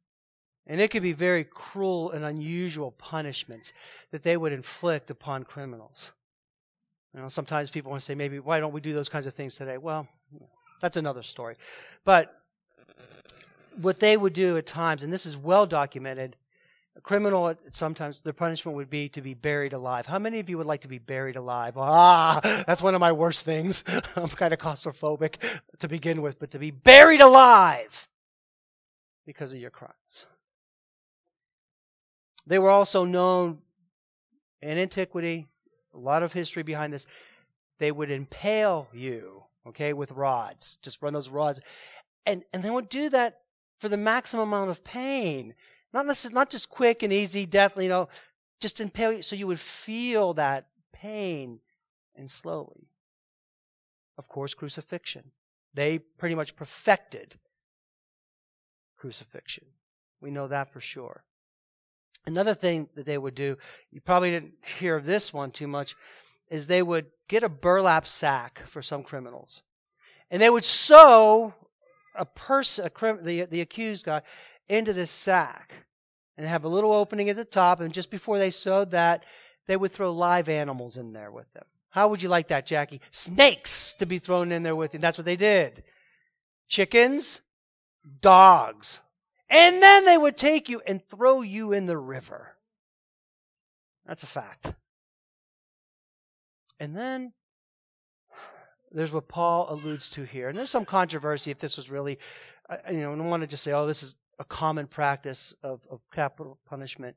And 0.68 0.80
it 0.80 0.92
could 0.92 1.04
be 1.04 1.14
very 1.14 1.44
cruel 1.44 2.12
and 2.12 2.24
unusual 2.24 2.92
punishments 2.92 3.74
that 4.12 4.24
they 4.24 4.38
would 4.38 4.54
inflict 4.54 5.10
upon 5.10 5.44
criminals. 5.44 6.12
You 7.14 7.22
know, 7.22 7.30
sometimes 7.30 7.72
people 7.72 7.90
want 7.90 8.02
to 8.02 8.06
say, 8.06 8.16
maybe, 8.16 8.40
why 8.40 8.60
don't 8.60 8.72
we 8.72 8.80
do 8.80 8.94
those 8.94 9.10
kinds 9.10 9.26
of 9.26 9.34
things 9.34 9.56
today? 9.56 9.78
Well, 9.78 10.08
that's 10.80 10.98
another 10.98 11.24
story. 11.24 11.56
But 12.06 12.42
what 13.80 14.00
they 14.00 14.18
would 14.18 14.34
do 14.34 14.58
at 14.58 14.66
times, 14.66 15.04
and 15.04 15.12
this 15.12 15.26
is 15.26 15.38
well 15.38 15.66
documented, 15.66 16.36
a 16.96 17.02
criminal 17.02 17.56
sometimes 17.72 18.22
their 18.22 18.34
punishment 18.34 18.76
would 18.76 18.90
be 18.90 19.08
to 19.10 19.22
be 19.22 19.34
buried 19.34 19.74
alive. 19.74 20.08
How 20.08 20.20
many 20.20 20.40
of 20.40 20.50
you 20.50 20.58
would 20.58 20.68
like 20.68 20.82
to 20.82 20.90
be 20.90 20.98
buried 20.98 21.38
alive? 21.38 21.78
Ah, 21.78 22.40
that's 22.68 22.82
one 22.82 22.96
of 22.96 23.00
my 23.00 23.12
worst 23.12 23.46
things. 23.46 23.84
I'm 24.16 24.28
kind 24.30 24.54
of 24.54 24.60
claustrophobic 24.60 25.36
to 25.80 25.88
begin 25.88 26.22
with, 26.22 26.40
but 26.40 26.52
to 26.52 26.60
be 26.60 26.72
buried 26.72 27.22
alive 27.22 28.10
because 29.26 29.54
of 29.54 29.60
your 29.60 29.70
crimes. 29.70 30.26
They 32.46 32.60
were 32.60 32.70
also 32.70 33.06
known 33.06 33.60
in 34.62 34.78
antiquity, 34.78 35.48
a 35.94 35.98
lot 35.98 36.24
of 36.24 36.34
history 36.34 36.64
behind 36.64 36.92
this. 36.92 37.06
They 37.80 37.92
would 37.92 38.12
impale 38.12 38.90
you, 38.94 39.44
okay, 39.68 39.94
with 39.94 40.12
rods. 40.12 40.78
Just 40.82 41.02
run 41.02 41.14
those 41.14 41.30
rods. 41.30 41.60
And, 42.26 42.44
and 42.54 42.64
they 42.64 42.70
would 42.70 42.90
do 42.90 43.10
that 43.10 43.41
for 43.82 43.90
the 43.90 43.98
maximum 43.98 44.48
amount 44.48 44.70
of 44.70 44.84
pain. 44.84 45.56
Not, 45.92 46.06
necessarily, 46.06 46.36
not 46.36 46.52
just 46.52 46.70
quick 46.70 47.02
and 47.02 47.12
easy 47.12 47.48
death, 47.48 47.74
you 47.76 47.90
know, 47.90 48.10
just 48.62 48.80
impale 48.80 49.12
you 49.12 49.24
so 49.24 49.36
you 49.36 49.48
would 49.48 49.60
feel 49.60 50.36
that 50.36 50.68
pain 50.94 51.60
and 52.16 52.30
slowly. 52.30 52.92
Of 54.20 54.28
course, 54.28 54.54
crucifixion. 54.54 55.32
They 55.74 55.98
pretty 55.98 56.36
much 56.36 56.56
perfected 56.56 57.40
crucifixion. 58.98 59.66
We 60.22 60.30
know 60.30 60.48
that 60.48 60.72
for 60.72 60.80
sure. 60.80 61.24
Another 62.28 62.54
thing 62.54 62.88
that 62.94 63.08
they 63.08 63.18
would 63.18 63.34
do, 63.34 63.58
you 63.90 64.00
probably 64.00 64.30
didn't 64.30 64.54
hear 64.80 64.96
of 64.96 65.08
this 65.08 65.34
one 65.34 65.50
too 65.50 65.68
much, 65.68 65.96
is 66.52 66.68
they 66.68 66.84
would 66.84 67.08
get 67.28 67.42
a 67.42 67.50
burlap 67.50 68.06
sack 68.06 68.62
for 68.68 68.84
some 68.84 69.02
criminals. 69.02 69.64
And 70.30 70.40
they 70.40 70.52
would 70.52 70.66
sew 70.66 71.56
a 72.16 72.26
person, 72.26 72.86
a, 72.86 73.14
the, 73.22 73.46
the 73.46 73.62
accused 73.62 74.06
guy, 74.06 74.22
into 74.70 74.94
this 74.94 75.12
sack 75.12 75.74
and 76.38 76.48
have 76.48 76.64
a 76.64 76.70
little 76.70 76.94
opening 76.94 77.30
at 77.30 77.36
the 77.36 77.46
top. 77.46 77.82
And 77.82 77.94
just 77.94 78.10
before 78.10 78.40
they 78.40 78.52
sewed 78.52 78.92
that, 78.92 79.24
they 79.68 79.78
would 79.78 79.92
throw 79.92 80.12
live 80.12 80.50
animals 80.50 80.98
in 80.98 81.14
there 81.14 81.32
with 81.32 81.52
them. 81.54 81.66
How 81.90 82.08
would 82.08 82.24
you 82.24 82.30
like 82.30 82.48
that, 82.48 82.66
Jackie? 82.66 83.02
Snakes 83.12 83.94
to 83.96 84.06
be 84.06 84.18
thrown 84.18 84.52
in 84.52 84.64
there 84.64 84.76
with 84.76 84.94
you. 84.94 85.00
That's 85.00 85.18
what 85.18 85.26
they 85.26 85.36
did. 85.36 85.84
Chickens, 86.68 87.42
dogs. 88.22 89.02
And 89.50 89.84
then 89.84 90.06
they 90.06 90.18
would 90.18 90.38
take 90.38 90.70
you 90.70 90.82
and 90.88 91.04
throw 91.04 91.42
you 91.42 91.74
in 91.74 91.86
the 91.86 91.98
river. 91.98 92.56
That's 94.06 94.24
a 94.24 94.28
fact. 94.28 94.74
And 96.80 96.96
then 96.96 97.34
there's 98.92 99.12
what 99.12 99.28
Paul 99.28 99.68
alludes 99.70 100.10
to 100.12 100.24
here. 100.24 100.50
And 100.50 100.58
there's 100.58 100.70
some 100.70 100.86
controversy 100.86 101.52
if 101.52 101.60
this 101.60 101.78
was 101.78 101.90
really, 101.90 102.20
uh, 102.70 102.78
you 102.92 103.02
know, 103.02 103.14
I 103.14 103.16
don't 103.16 103.30
want 103.30 103.42
to 103.42 103.48
just 103.48 103.64
say, 103.64 103.72
oh, 103.72 103.86
this 103.86 104.04
is 104.04 104.16
a 104.40 104.44
common 104.44 104.88
practice 104.88 105.54
of, 105.64 105.82
of 105.90 106.02
capital 106.12 106.60
punishment. 106.66 107.16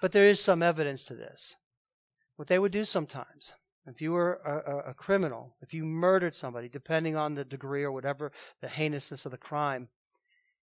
But 0.00 0.12
there 0.12 0.28
is 0.28 0.40
some 0.40 0.62
evidence 0.62 1.04
to 1.04 1.14
this. 1.14 1.56
What 2.36 2.48
they 2.48 2.58
would 2.58 2.72
do 2.72 2.84
sometimes, 2.84 3.52
if 3.86 4.00
you 4.00 4.12
were 4.12 4.40
a, 4.44 4.72
a, 4.72 4.78
a 4.90 4.94
criminal, 4.94 5.56
if 5.60 5.74
you 5.74 5.84
murdered 5.84 6.34
somebody, 6.34 6.68
depending 6.68 7.16
on 7.16 7.34
the 7.34 7.44
degree 7.44 7.82
or 7.82 7.92
whatever 7.92 8.32
the 8.60 8.68
heinousness 8.68 9.24
of 9.24 9.32
the 9.32 9.38
crime, 9.38 9.88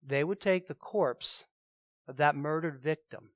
they 0.05 0.25
would 0.25 0.41
take 0.41 0.69
the 0.69 0.75
corpse 0.75 1.47
of 2.09 2.17
that 2.17 2.37
murdered 2.37 2.81
victim 2.81 3.31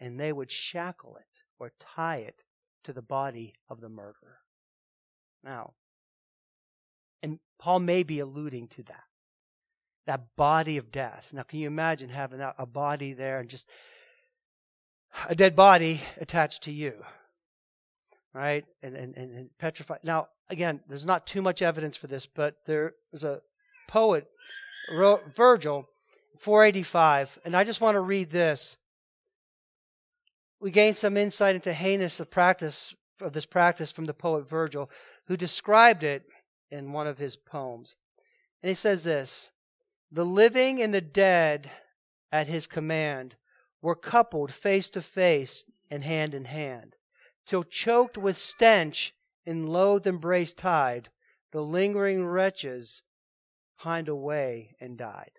and 0.00 0.18
they 0.18 0.32
would 0.32 0.50
shackle 0.50 1.16
it 1.16 1.42
or 1.58 1.72
tie 1.80 2.16
it 2.16 2.42
to 2.84 2.92
the 2.92 3.02
body 3.02 3.54
of 3.68 3.80
the 3.80 3.88
murderer. 3.88 4.38
Now, 5.44 5.74
and 7.22 7.38
Paul 7.58 7.80
may 7.80 8.02
be 8.02 8.18
alluding 8.18 8.68
to 8.68 8.82
that. 8.84 9.04
That 10.06 10.36
body 10.36 10.76
of 10.78 10.90
death. 10.90 11.28
Now, 11.32 11.42
can 11.42 11.60
you 11.60 11.68
imagine 11.68 12.08
having 12.08 12.40
a 12.40 12.66
body 12.66 13.12
there 13.12 13.38
and 13.38 13.48
just 13.48 13.68
a 15.28 15.34
dead 15.34 15.54
body 15.54 16.00
attached 16.20 16.64
to 16.64 16.72
you? 16.72 17.04
Right? 18.34 18.64
And, 18.82 18.96
and, 18.96 19.14
and 19.16 19.50
petrified. 19.58 20.00
Now, 20.02 20.28
again, 20.50 20.80
there's 20.88 21.06
not 21.06 21.26
too 21.26 21.42
much 21.42 21.62
evidence 21.62 21.96
for 21.96 22.08
this, 22.08 22.26
but 22.26 22.56
there 22.66 22.94
was 23.12 23.22
a 23.22 23.42
poet, 23.86 24.26
Virgil, 24.90 25.88
485, 26.40 27.38
and 27.44 27.54
I 27.54 27.62
just 27.62 27.80
want 27.80 27.94
to 27.94 28.00
read 28.00 28.30
this. 28.30 28.78
We 30.60 30.72
gain 30.72 30.94
some 30.94 31.16
insight 31.16 31.54
into 31.54 31.72
heinous 31.72 32.18
of 32.18 32.30
practice 32.30 32.94
of 33.20 33.32
this 33.32 33.46
practice 33.46 33.92
from 33.92 34.06
the 34.06 34.14
poet 34.14 34.48
Virgil, 34.48 34.90
who 35.26 35.36
described 35.36 36.02
it 36.02 36.24
in 36.72 36.92
one 36.92 37.06
of 37.06 37.18
his 37.18 37.36
poems. 37.36 37.94
And 38.62 38.68
he 38.68 38.74
says 38.74 39.04
this 39.04 39.50
The 40.10 40.24
living 40.24 40.82
and 40.82 40.92
the 40.92 41.00
dead 41.00 41.70
at 42.32 42.46
his 42.46 42.66
command 42.66 43.36
were 43.82 43.94
coupled 43.94 44.52
face 44.52 44.88
to 44.90 45.02
face 45.02 45.64
and 45.90 46.02
hand 46.02 46.34
in 46.34 46.46
hand, 46.46 46.96
till 47.46 47.62
choked 47.62 48.16
with 48.16 48.38
stench 48.38 49.14
in 49.44 49.66
loath 49.66 50.06
embrace 50.06 50.52
tied, 50.52 51.10
the 51.52 51.60
lingering 51.60 52.24
wretches 52.24 53.02
pined 53.78 54.08
away 54.08 54.74
and 54.80 54.96
died. 54.96 55.32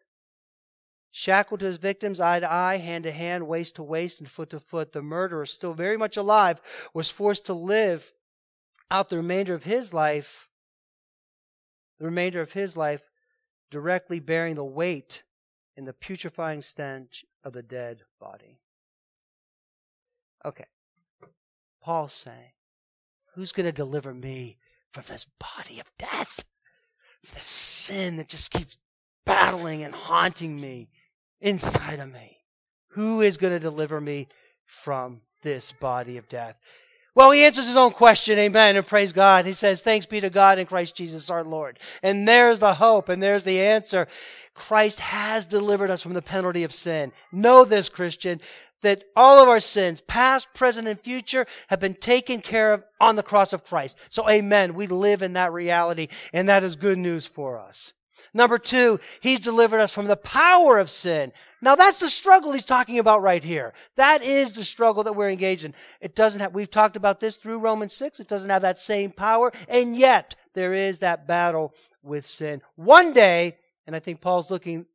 Shackled 1.12 1.62
to 1.62 1.67
his 1.67 1.78
victims, 1.78 2.19
eye 2.19 2.39
to 2.39 2.52
eye, 2.52 2.78
hand 2.78 3.06
to 3.06 3.12
hand, 3.12 3.48
waist 3.48 3.76
to 3.76 3.84
waist, 3.84 4.19
and 4.19 4.30
foot 4.30 4.50
to 4.50 4.60
foot, 4.60 4.93
the 4.93 5.02
murderer, 5.02 5.46
still 5.46 5.74
very 5.74 5.96
much 5.96 6.17
alive, 6.17 6.60
was 6.93 7.10
forced 7.10 7.46
to 7.46 7.54
live 7.54 8.12
out 8.91 9.10
the 9.10 9.17
remainder 9.17 9.54
of 9.54 9.63
his 9.63 9.93
life 9.93 10.50
the 12.04 12.10
remainder 12.10 12.42
of 12.42 12.52
his 12.52 12.76
life 12.76 13.10
directly 13.72 14.20
bearing 14.20 14.56
the 14.56 14.63
weight 14.66 15.24
and 15.78 15.88
the 15.88 15.94
putrefying 15.94 16.62
stench 16.62 17.24
of 17.46 17.54
the 17.54 17.63
dead 17.63 18.02
body. 18.20 18.60
Okay. 20.44 20.66
Paul's 21.82 22.12
saying, 22.12 22.52
Who's 23.36 23.54
going 23.54 23.68
to 23.68 23.72
deliver 23.72 24.13
me 24.13 24.58
from 24.92 25.06
this 25.08 25.26
body 25.39 25.80
of 25.80 25.89
death? 25.98 26.44
The 27.34 27.39
sin 27.39 28.18
that 28.18 28.28
just 28.28 28.52
keeps 28.52 28.78
battling 29.26 29.82
and 29.82 29.96
haunting 29.96 30.60
me 30.60 30.89
inside 31.39 32.02
of 32.02 32.12
me. 32.12 32.39
Who 32.89 33.22
is 33.22 33.38
going 33.38 33.54
to 33.54 33.60
deliver 33.60 34.02
me 34.02 34.28
from 34.66 35.22
this 35.42 35.72
body 35.72 36.18
of 36.18 36.28
death? 36.28 36.58
Well, 37.15 37.30
he 37.30 37.43
answers 37.43 37.67
his 37.67 37.76
own 37.76 37.91
question, 37.91 38.39
amen, 38.39 38.76
and 38.76 38.88
praise 38.88 39.13
God. 39.13 39.45
He 39.45 39.54
says, 39.54 39.82
thanks 39.82 40.08
be 40.08 40.19
to 40.21 40.32
God 40.32 40.58
in 40.58 40.65
Christ 40.65 40.95
Jesus 40.95 41.30
our 41.30 41.43
Lord. 41.43 41.78
And 42.02 42.28
there's 42.28 42.58
the 42.58 42.73
hope, 42.73 43.08
and 43.08 43.21
there's 43.21 43.43
the 43.43 43.62
answer. 43.62 44.08
Christ 44.56 44.99
has 44.99 45.45
delivered 45.45 45.91
us 45.91 46.02
from 46.02 46.13
the 46.13 46.23
penalty 46.23 46.63
of 46.63 46.73
sin. 46.73 47.12
Know 47.32 47.65
this, 47.65 47.88
Christian, 47.88 48.41
that 48.82 49.04
all 49.15 49.41
of 49.41 49.47
our 49.47 49.60
sins, 49.60 50.02
past, 50.02 50.54
present, 50.56 50.88
and 50.88 50.99
future, 50.99 51.45
have 51.67 51.80
been 51.80 51.93
taken 51.93 52.41
care 52.41 52.73
of 52.73 52.84
on 52.99 53.15
the 53.15 53.23
cross 53.23 53.54
of 53.54 53.63
Christ. 53.63 53.95
So 54.10 54.28
amen, 54.30 54.73
we 54.73 54.88
live 54.88 55.21
in 55.21 55.34
that 55.34 55.54
reality, 55.54 56.08
and 56.34 56.49
that 56.49 56.63
is 56.63 56.76
good 56.76 56.97
news 56.97 57.28
for 57.28 57.60
us. 57.60 57.93
Number 58.34 58.58
two, 58.58 59.00
he's 59.22 59.40
delivered 59.40 59.80
us 59.80 59.92
from 59.92 60.08
the 60.08 60.16
power 60.16 60.80
of 60.80 60.90
sin. 60.90 61.32
Now 61.62 61.76
that's 61.76 62.00
the 62.00 62.10
struggle 62.10 62.52
he's 62.52 62.66
talking 62.66 63.00
about 63.00 63.22
right 63.22 63.44
here. 63.44 63.74
That 63.96 64.22
is 64.24 64.54
the 64.54 64.64
struggle 64.64 65.04
that 65.04 65.16
we're 65.16 65.30
engaged 65.30 65.66
in. 65.66 65.74
It 66.02 66.16
doesn't 66.16 66.42
have, 66.42 66.54
we've 66.54 66.72
talked 66.72 66.96
about 66.96 67.20
this 67.20 67.38
through 67.38 67.60
Romans 67.60 67.94
6. 67.94 68.20
It 68.20 68.28
doesn't 68.28 68.50
have 68.50 68.62
that 68.62 68.80
same 68.80 69.12
power. 69.12 69.52
And 69.68 69.96
yet 69.96 70.36
there 70.54 70.74
is 70.74 71.00
that 71.00 71.28
battle 71.28 71.74
with 72.02 72.28
sin. 72.28 72.62
One 72.76 73.14
day, 73.14 73.58
and 73.88 73.96
I 73.96 74.00
think 74.00 74.22
Paul's 74.22 74.52
looking 74.52 74.86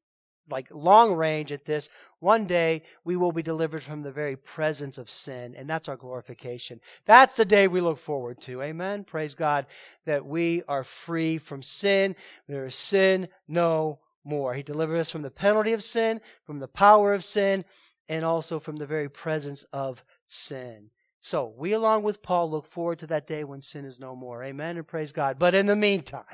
like 0.51 0.69
long 0.71 1.15
range 1.15 1.53
at 1.53 1.65
this, 1.65 1.89
one 2.21 2.47
day 2.47 2.83
we 3.05 3.17
will 3.17 3.33
be 3.33 3.43
delivered 3.43 3.83
from 3.83 4.03
the 4.03 4.13
very 4.13 4.37
presence 4.37 4.99
of 4.99 5.11
sin, 5.11 5.55
and 5.57 5.69
that's 5.69 5.89
our 5.89 5.97
glorification. 5.97 6.81
That's 7.07 7.35
the 7.35 7.45
day 7.45 7.69
we 7.69 7.81
look 7.81 7.99
forward 7.99 8.41
to. 8.43 8.63
Amen. 8.63 9.05
Praise 9.05 9.35
God 9.35 9.67
that 10.07 10.27
we 10.27 10.63
are 10.69 10.85
free 10.85 11.39
from 11.39 11.63
sin. 11.63 12.17
There 12.49 12.67
is 12.67 12.75
sin 12.75 13.29
no 13.47 14.01
more. 14.25 14.55
He 14.55 14.63
delivered 14.63 14.99
us 14.99 15.11
from 15.11 15.23
the 15.23 15.31
penalty 15.31 15.73
of 15.73 15.85
sin, 15.85 16.21
from 16.45 16.59
the 16.59 16.69
power 16.69 17.15
of 17.15 17.25
sin, 17.25 17.65
and 18.09 18.25
also 18.25 18.59
from 18.59 18.77
the 18.77 18.87
very 18.87 19.09
presence 19.09 19.65
of 19.73 20.03
sin. 20.27 20.91
So 21.21 21.53
we, 21.57 21.73
along 21.73 22.05
with 22.05 22.23
Paul, 22.23 22.51
look 22.51 22.67
forward 22.67 23.01
to 23.01 23.07
that 23.09 23.27
day 23.27 23.45
when 23.45 23.61
sin 23.63 23.85
is 23.85 24.01
no 24.01 24.15
more. 24.15 24.45
Amen 24.45 24.77
and 24.77 24.87
praise 24.87 25.13
God. 25.13 25.39
But 25.39 25.55
in 25.55 25.67
the 25.67 25.77
meantime, 25.77 26.25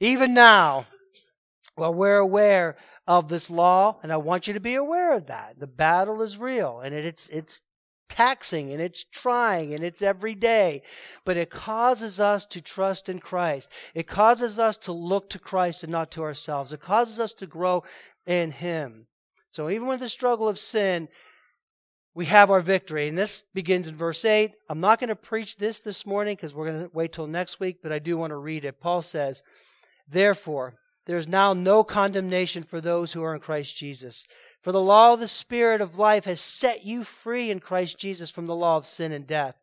even 0.00 0.34
now, 0.34 0.86
while 1.74 1.94
we're 1.94 2.18
aware 2.18 2.76
of 3.06 3.28
this 3.28 3.50
law, 3.50 3.98
and 4.02 4.12
I 4.12 4.16
want 4.16 4.46
you 4.46 4.54
to 4.54 4.60
be 4.60 4.74
aware 4.74 5.14
of 5.14 5.26
that. 5.26 5.58
The 5.58 5.66
battle 5.66 6.22
is 6.22 6.38
real, 6.38 6.80
and 6.80 6.94
it's 6.94 7.28
it's 7.28 7.62
taxing 8.12 8.70
and 8.70 8.80
it's 8.82 9.04
trying 9.04 9.72
and 9.72 9.82
it's 9.82 10.02
every 10.02 10.34
day, 10.34 10.82
but 11.24 11.36
it 11.36 11.48
causes 11.48 12.20
us 12.20 12.44
to 12.44 12.60
trust 12.60 13.08
in 13.08 13.18
Christ. 13.18 13.70
It 13.94 14.06
causes 14.06 14.58
us 14.58 14.76
to 14.78 14.92
look 14.92 15.30
to 15.30 15.38
Christ 15.38 15.82
and 15.82 15.90
not 15.90 16.10
to 16.12 16.22
ourselves. 16.22 16.72
It 16.72 16.80
causes 16.80 17.18
us 17.18 17.32
to 17.34 17.46
grow 17.46 17.84
in 18.26 18.50
Him. 18.50 19.06
So 19.50 19.70
even 19.70 19.88
with 19.88 20.00
the 20.00 20.08
struggle 20.08 20.48
of 20.48 20.58
sin, 20.58 21.08
we 22.14 22.26
have 22.26 22.50
our 22.50 22.60
victory. 22.60 23.08
And 23.08 23.16
this 23.16 23.44
begins 23.54 23.88
in 23.88 23.94
verse 23.94 24.24
8. 24.24 24.52
I'm 24.68 24.80
not 24.80 25.00
going 25.00 25.08
to 25.08 25.16
preach 25.16 25.56
this 25.56 25.80
this 25.80 26.04
morning 26.04 26.36
because 26.36 26.54
we're 26.54 26.70
going 26.70 26.84
to 26.84 26.90
wait 26.92 27.12
till 27.12 27.26
next 27.26 27.60
week, 27.60 27.78
but 27.82 27.92
I 27.92 27.98
do 27.98 28.18
want 28.18 28.32
to 28.32 28.36
read 28.36 28.66
it. 28.66 28.80
Paul 28.80 29.00
says, 29.00 29.42
Therefore, 30.06 30.74
there 31.06 31.16
is 31.16 31.28
now 31.28 31.52
no 31.52 31.84
condemnation 31.84 32.62
for 32.62 32.80
those 32.80 33.12
who 33.12 33.22
are 33.22 33.34
in 33.34 33.40
Christ 33.40 33.76
Jesus. 33.76 34.24
For 34.62 34.72
the 34.72 34.80
law 34.80 35.14
of 35.14 35.20
the 35.20 35.28
Spirit 35.28 35.80
of 35.80 35.98
life 35.98 36.24
has 36.24 36.40
set 36.40 36.84
you 36.84 37.02
free 37.02 37.50
in 37.50 37.60
Christ 37.60 37.98
Jesus 37.98 38.30
from 38.30 38.46
the 38.46 38.54
law 38.54 38.76
of 38.76 38.86
sin 38.86 39.12
and 39.12 39.26
death. 39.26 39.56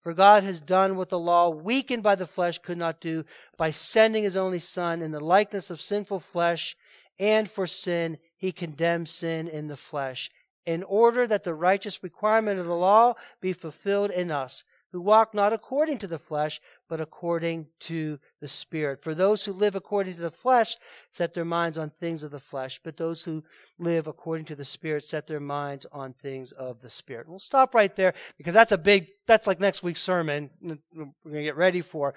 For 0.00 0.14
God 0.14 0.44
has 0.44 0.60
done 0.60 0.96
what 0.96 1.08
the 1.08 1.18
law, 1.18 1.48
weakened 1.48 2.02
by 2.02 2.14
the 2.14 2.26
flesh, 2.26 2.58
could 2.58 2.78
not 2.78 3.00
do 3.00 3.24
by 3.56 3.72
sending 3.72 4.22
his 4.22 4.36
only 4.36 4.60
Son 4.60 5.02
in 5.02 5.10
the 5.10 5.20
likeness 5.20 5.70
of 5.70 5.80
sinful 5.80 6.20
flesh, 6.20 6.76
and 7.18 7.50
for 7.50 7.66
sin, 7.66 8.18
he 8.36 8.52
condemned 8.52 9.08
sin 9.08 9.48
in 9.48 9.66
the 9.66 9.76
flesh 9.76 10.30
in 10.68 10.82
order 10.82 11.26
that 11.26 11.44
the 11.44 11.54
righteous 11.54 12.02
requirement 12.02 12.60
of 12.60 12.66
the 12.66 12.74
law 12.74 13.14
be 13.40 13.54
fulfilled 13.54 14.10
in 14.10 14.30
us, 14.30 14.64
who 14.92 15.00
walk 15.00 15.34
not 15.34 15.52
according 15.52 15.98
to 15.98 16.06
the 16.06 16.18
flesh, 16.18 16.60
but 16.88 17.00
according 17.00 17.66
to 17.80 18.18
the 18.40 18.48
Spirit. 18.48 19.02
For 19.02 19.14
those 19.14 19.44
who 19.44 19.52
live 19.52 19.74
according 19.74 20.14
to 20.14 20.20
the 20.20 20.30
flesh 20.30 20.76
set 21.12 21.34
their 21.34 21.44
minds 21.44 21.76
on 21.76 21.90
things 21.90 22.22
of 22.22 22.30
the 22.30 22.40
flesh, 22.40 22.80
but 22.82 22.96
those 22.96 23.24
who 23.24 23.44
live 23.78 24.06
according 24.06 24.46
to 24.46 24.56
the 24.56 24.64
Spirit 24.64 25.04
set 25.04 25.26
their 25.26 25.40
minds 25.40 25.86
on 25.92 26.14
things 26.14 26.52
of 26.52 26.80
the 26.80 26.90
Spirit. 26.90 27.28
We'll 27.28 27.38
stop 27.38 27.74
right 27.74 27.94
there 27.94 28.14
because 28.36 28.54
that's 28.54 28.72
a 28.72 28.78
big, 28.78 29.08
that's 29.26 29.46
like 29.46 29.60
next 29.60 29.82
week's 29.82 30.02
sermon 30.02 30.50
we're 30.62 30.76
going 31.24 31.36
to 31.36 31.42
get 31.42 31.56
ready 31.56 31.82
for. 31.82 32.14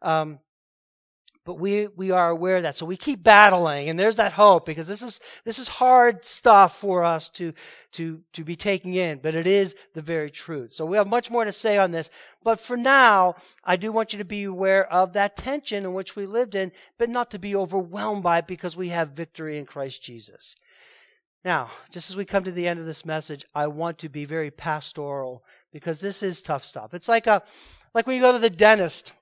Um, 0.00 0.38
but 1.44 1.58
we 1.58 1.88
we 1.88 2.10
are 2.10 2.28
aware 2.30 2.56
of 2.56 2.62
that. 2.62 2.76
So 2.76 2.86
we 2.86 2.96
keep 2.96 3.22
battling 3.22 3.88
and 3.88 3.98
there's 3.98 4.16
that 4.16 4.34
hope 4.34 4.64
because 4.66 4.86
this 4.86 5.02
is 5.02 5.20
this 5.44 5.58
is 5.58 5.68
hard 5.68 6.24
stuff 6.24 6.78
for 6.78 7.04
us 7.04 7.28
to 7.30 7.52
to 7.92 8.20
to 8.32 8.44
be 8.44 8.54
taking 8.54 8.94
in 8.94 9.18
but 9.18 9.34
it 9.34 9.46
is 9.46 9.74
the 9.94 10.02
very 10.02 10.30
truth. 10.30 10.72
So 10.72 10.86
we 10.86 10.96
have 10.96 11.08
much 11.08 11.30
more 11.30 11.44
to 11.44 11.52
say 11.52 11.78
on 11.78 11.90
this 11.90 12.10
but 12.44 12.60
for 12.60 12.76
now 12.76 13.34
i 13.64 13.76
do 13.76 13.92
want 13.92 14.12
you 14.12 14.18
to 14.18 14.24
be 14.24 14.44
aware 14.44 14.90
of 14.92 15.12
that 15.12 15.36
tension 15.36 15.84
in 15.84 15.94
which 15.94 16.16
we 16.16 16.26
lived 16.26 16.54
in 16.54 16.72
but 16.98 17.08
not 17.08 17.30
to 17.30 17.38
be 17.38 17.54
overwhelmed 17.56 18.22
by 18.22 18.38
it 18.38 18.46
because 18.46 18.76
we 18.76 18.88
have 18.88 19.10
victory 19.10 19.58
in 19.58 19.64
christ 19.64 20.02
jesus. 20.02 20.54
Now 21.44 21.70
just 21.90 22.08
as 22.08 22.16
we 22.16 22.24
come 22.24 22.44
to 22.44 22.52
the 22.52 22.68
end 22.68 22.78
of 22.78 22.86
this 22.86 23.04
message 23.04 23.44
i 23.54 23.66
want 23.66 23.98
to 23.98 24.08
be 24.08 24.24
very 24.24 24.50
pastoral 24.50 25.44
because 25.72 26.00
this 26.00 26.22
is 26.22 26.42
tough 26.42 26.64
stuff. 26.64 26.94
It's 26.94 27.08
like 27.08 27.26
a 27.26 27.42
like 27.94 28.06
when 28.06 28.16
you 28.16 28.22
go 28.22 28.32
to 28.32 28.38
the 28.38 28.50
dentist 28.50 29.12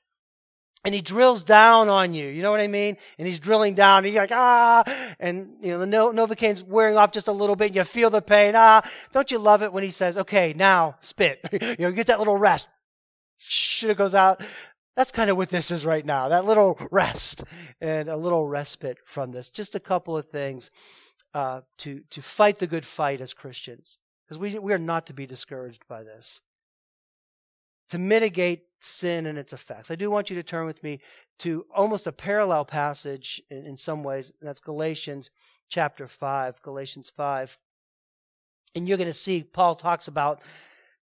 and 0.84 0.94
he 0.94 1.00
drills 1.00 1.42
down 1.42 1.88
on 1.88 2.14
you. 2.14 2.28
You 2.28 2.42
know 2.42 2.50
what 2.50 2.60
I 2.60 2.66
mean? 2.66 2.96
And 3.18 3.26
he's 3.26 3.38
drilling 3.38 3.74
down. 3.74 4.04
And 4.04 4.14
you're 4.14 4.22
like, 4.22 4.32
ah, 4.32 4.82
and 5.18 5.56
you 5.60 5.72
know 5.72 5.78
the 5.78 5.86
Novocaine's 5.86 6.62
wearing 6.62 6.96
off 6.96 7.12
just 7.12 7.28
a 7.28 7.32
little 7.32 7.56
bit. 7.56 7.66
And 7.66 7.76
you 7.76 7.84
feel 7.84 8.10
the 8.10 8.22
pain. 8.22 8.54
Ah, 8.56 8.82
don't 9.12 9.30
you 9.30 9.38
love 9.38 9.62
it 9.62 9.72
when 9.72 9.84
he 9.84 9.90
says, 9.90 10.16
"Okay, 10.16 10.54
now 10.56 10.96
spit." 11.00 11.40
you 11.52 11.76
know, 11.78 11.92
get 11.92 12.06
that 12.06 12.18
little 12.18 12.36
rest. 12.36 12.68
Shh, 13.36 13.84
it 13.84 13.96
goes 13.96 14.14
out. 14.14 14.42
That's 14.96 15.12
kind 15.12 15.30
of 15.30 15.36
what 15.36 15.50
this 15.50 15.70
is 15.70 15.86
right 15.86 16.04
now. 16.04 16.28
That 16.28 16.44
little 16.44 16.78
rest 16.90 17.44
and 17.80 18.08
a 18.08 18.16
little 18.16 18.46
respite 18.46 18.98
from 19.04 19.32
this. 19.32 19.48
Just 19.48 19.74
a 19.74 19.80
couple 19.80 20.16
of 20.16 20.28
things 20.28 20.70
uh, 21.34 21.60
to 21.78 22.00
to 22.10 22.22
fight 22.22 22.58
the 22.58 22.66
good 22.66 22.86
fight 22.86 23.20
as 23.20 23.34
Christians, 23.34 23.98
because 24.26 24.38
we 24.38 24.58
we 24.58 24.72
are 24.72 24.78
not 24.78 25.06
to 25.06 25.12
be 25.12 25.26
discouraged 25.26 25.86
by 25.88 26.02
this 26.02 26.40
to 27.90 27.98
mitigate 27.98 28.62
sin 28.80 29.26
and 29.26 29.38
its 29.38 29.52
effects. 29.52 29.90
I 29.90 29.94
do 29.94 30.10
want 30.10 30.30
you 30.30 30.36
to 30.36 30.42
turn 30.42 30.66
with 30.66 30.82
me 30.82 31.00
to 31.40 31.66
almost 31.74 32.06
a 32.06 32.12
parallel 32.12 32.64
passage 32.64 33.40
in, 33.50 33.64
in 33.66 33.76
some 33.76 34.02
ways. 34.02 34.32
that's 34.40 34.60
Galatians 34.60 35.30
chapter 35.68 36.08
5. 36.08 36.62
Galatians 36.62 37.12
5. 37.14 37.58
And 38.74 38.88
you're 38.88 38.98
going 38.98 39.08
to 39.08 39.14
see 39.14 39.42
Paul 39.42 39.74
talks 39.74 40.08
about 40.08 40.42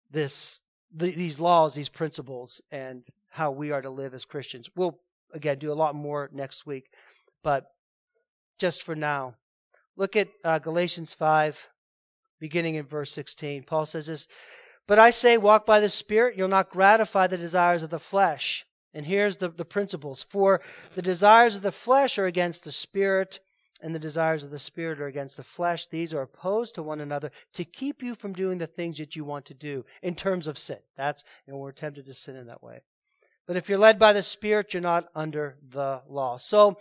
this, 0.10 0.62
the, 0.94 1.12
these 1.12 1.40
laws, 1.40 1.76
these 1.76 1.90
principles, 1.90 2.62
and 2.72 3.04
how 3.30 3.52
we 3.52 3.72
are 3.72 3.82
to 3.82 3.90
live 3.90 4.14
as 4.14 4.26
Christians. 4.26 4.70
We'll, 4.76 5.00
again, 5.34 5.60
do 5.60 5.72
a 5.72 5.76
lot 5.76 5.96
more 5.96 6.30
next 6.34 6.66
week. 6.66 6.92
But 7.44 7.72
just 8.60 8.84
for 8.84 8.96
now, 8.96 9.36
look 9.96 10.16
at 10.16 10.30
uh, 10.44 10.60
Galatians 10.60 11.14
5, 11.14 11.70
beginning 12.40 12.76
in 12.76 12.86
verse 12.86 13.12
16. 13.12 13.64
Paul 13.64 13.86
says 13.86 14.08
this 14.08 14.28
but 14.88 14.98
I 14.98 15.12
say, 15.12 15.38
walk 15.38 15.66
by 15.66 15.80
the 15.80 15.90
Spirit, 15.90 16.38
you'll 16.38 16.48
not 16.48 16.70
gratify 16.70 17.28
the 17.28 17.38
desires 17.38 17.84
of 17.84 17.90
the 17.90 18.00
flesh. 18.00 18.66
And 18.94 19.06
here's 19.06 19.38
the, 19.38 19.50
the 19.50 19.66
principles. 19.66 20.24
For 20.24 20.62
the 20.96 21.02
desires 21.02 21.56
of 21.56 21.62
the 21.62 21.72
flesh 21.72 22.18
are 22.18 22.26
against 22.26 22.64
the 22.64 22.72
Spirit, 22.72 23.42
and 23.82 23.94
the 23.94 24.00
desires 24.00 24.44
of 24.44 24.50
the 24.50 24.58
Spirit 24.58 25.00
are 25.00 25.08
against 25.08 25.38
the 25.38 25.44
flesh. 25.44 25.86
These 25.86 26.14
are 26.14 26.22
opposed 26.22 26.74
to 26.76 26.84
one 26.84 27.00
another 27.00 27.32
to 27.54 27.64
keep 27.64 28.02
you 28.02 28.16
from 28.16 28.34
doing 28.34 28.58
the 28.58 28.66
things 28.66 28.98
that 28.98 29.16
you 29.16 29.24
want 29.24 29.46
to 29.46 29.54
do 29.54 29.86
in 30.02 30.16
terms 30.16 30.48
of 30.48 30.58
sin. 30.58 30.80
That's, 30.96 31.24
you 31.46 31.54
know, 31.54 31.60
we're 31.60 31.74
tempted 31.74 32.06
to 32.06 32.14
sin 32.14 32.36
in 32.36 32.48
that 32.48 32.64
way. 32.64 32.82
But 33.46 33.56
if 33.56 33.70
you're 33.70 33.78
led 33.78 34.00
by 34.00 34.14
the 34.14 34.24
Spirit, 34.24 34.74
you're 34.74 34.82
not 34.82 35.10
under 35.14 35.58
the 35.62 36.02
law. 36.10 36.38
So, 36.38 36.80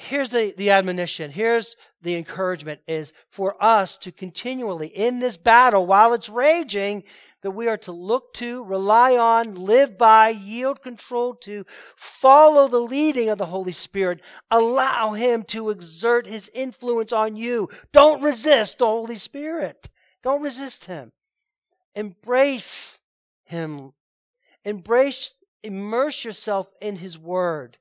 here's 0.00 0.30
the, 0.30 0.54
the 0.56 0.70
admonition. 0.70 1.30
Here's 1.30 1.76
the 2.02 2.16
encouragement 2.16 2.80
is 2.88 3.12
for 3.28 3.62
us 3.62 3.96
to 3.98 4.10
continually 4.10 4.88
in 4.88 5.20
this 5.20 5.36
battle 5.36 5.86
while 5.86 6.14
it's 6.14 6.28
raging 6.28 7.04
that 7.42 7.50
we 7.52 7.68
are 7.68 7.76
to 7.78 7.92
look 7.92 8.34
to 8.34 8.64
rely 8.64 9.16
on 9.16 9.54
live 9.54 9.96
by 9.96 10.30
yield 10.30 10.82
control 10.82 11.34
to 11.34 11.64
follow 11.96 12.68
the 12.68 12.80
leading 12.80 13.28
of 13.28 13.38
the 13.38 13.46
holy 13.46 13.72
spirit. 13.72 14.20
Allow 14.50 15.12
him 15.12 15.42
to 15.44 15.70
exert 15.70 16.26
his 16.26 16.50
influence 16.54 17.12
on 17.12 17.36
you. 17.36 17.68
Don't 17.92 18.22
resist 18.22 18.78
the 18.78 18.86
holy 18.86 19.16
spirit. 19.16 19.88
Don't 20.22 20.42
resist 20.42 20.86
him. 20.86 21.12
Embrace 21.94 23.00
him. 23.44 23.92
Embrace 24.64 25.32
immerse 25.62 26.24
yourself 26.24 26.68
in 26.80 26.96
his 26.96 27.18
word 27.18 27.76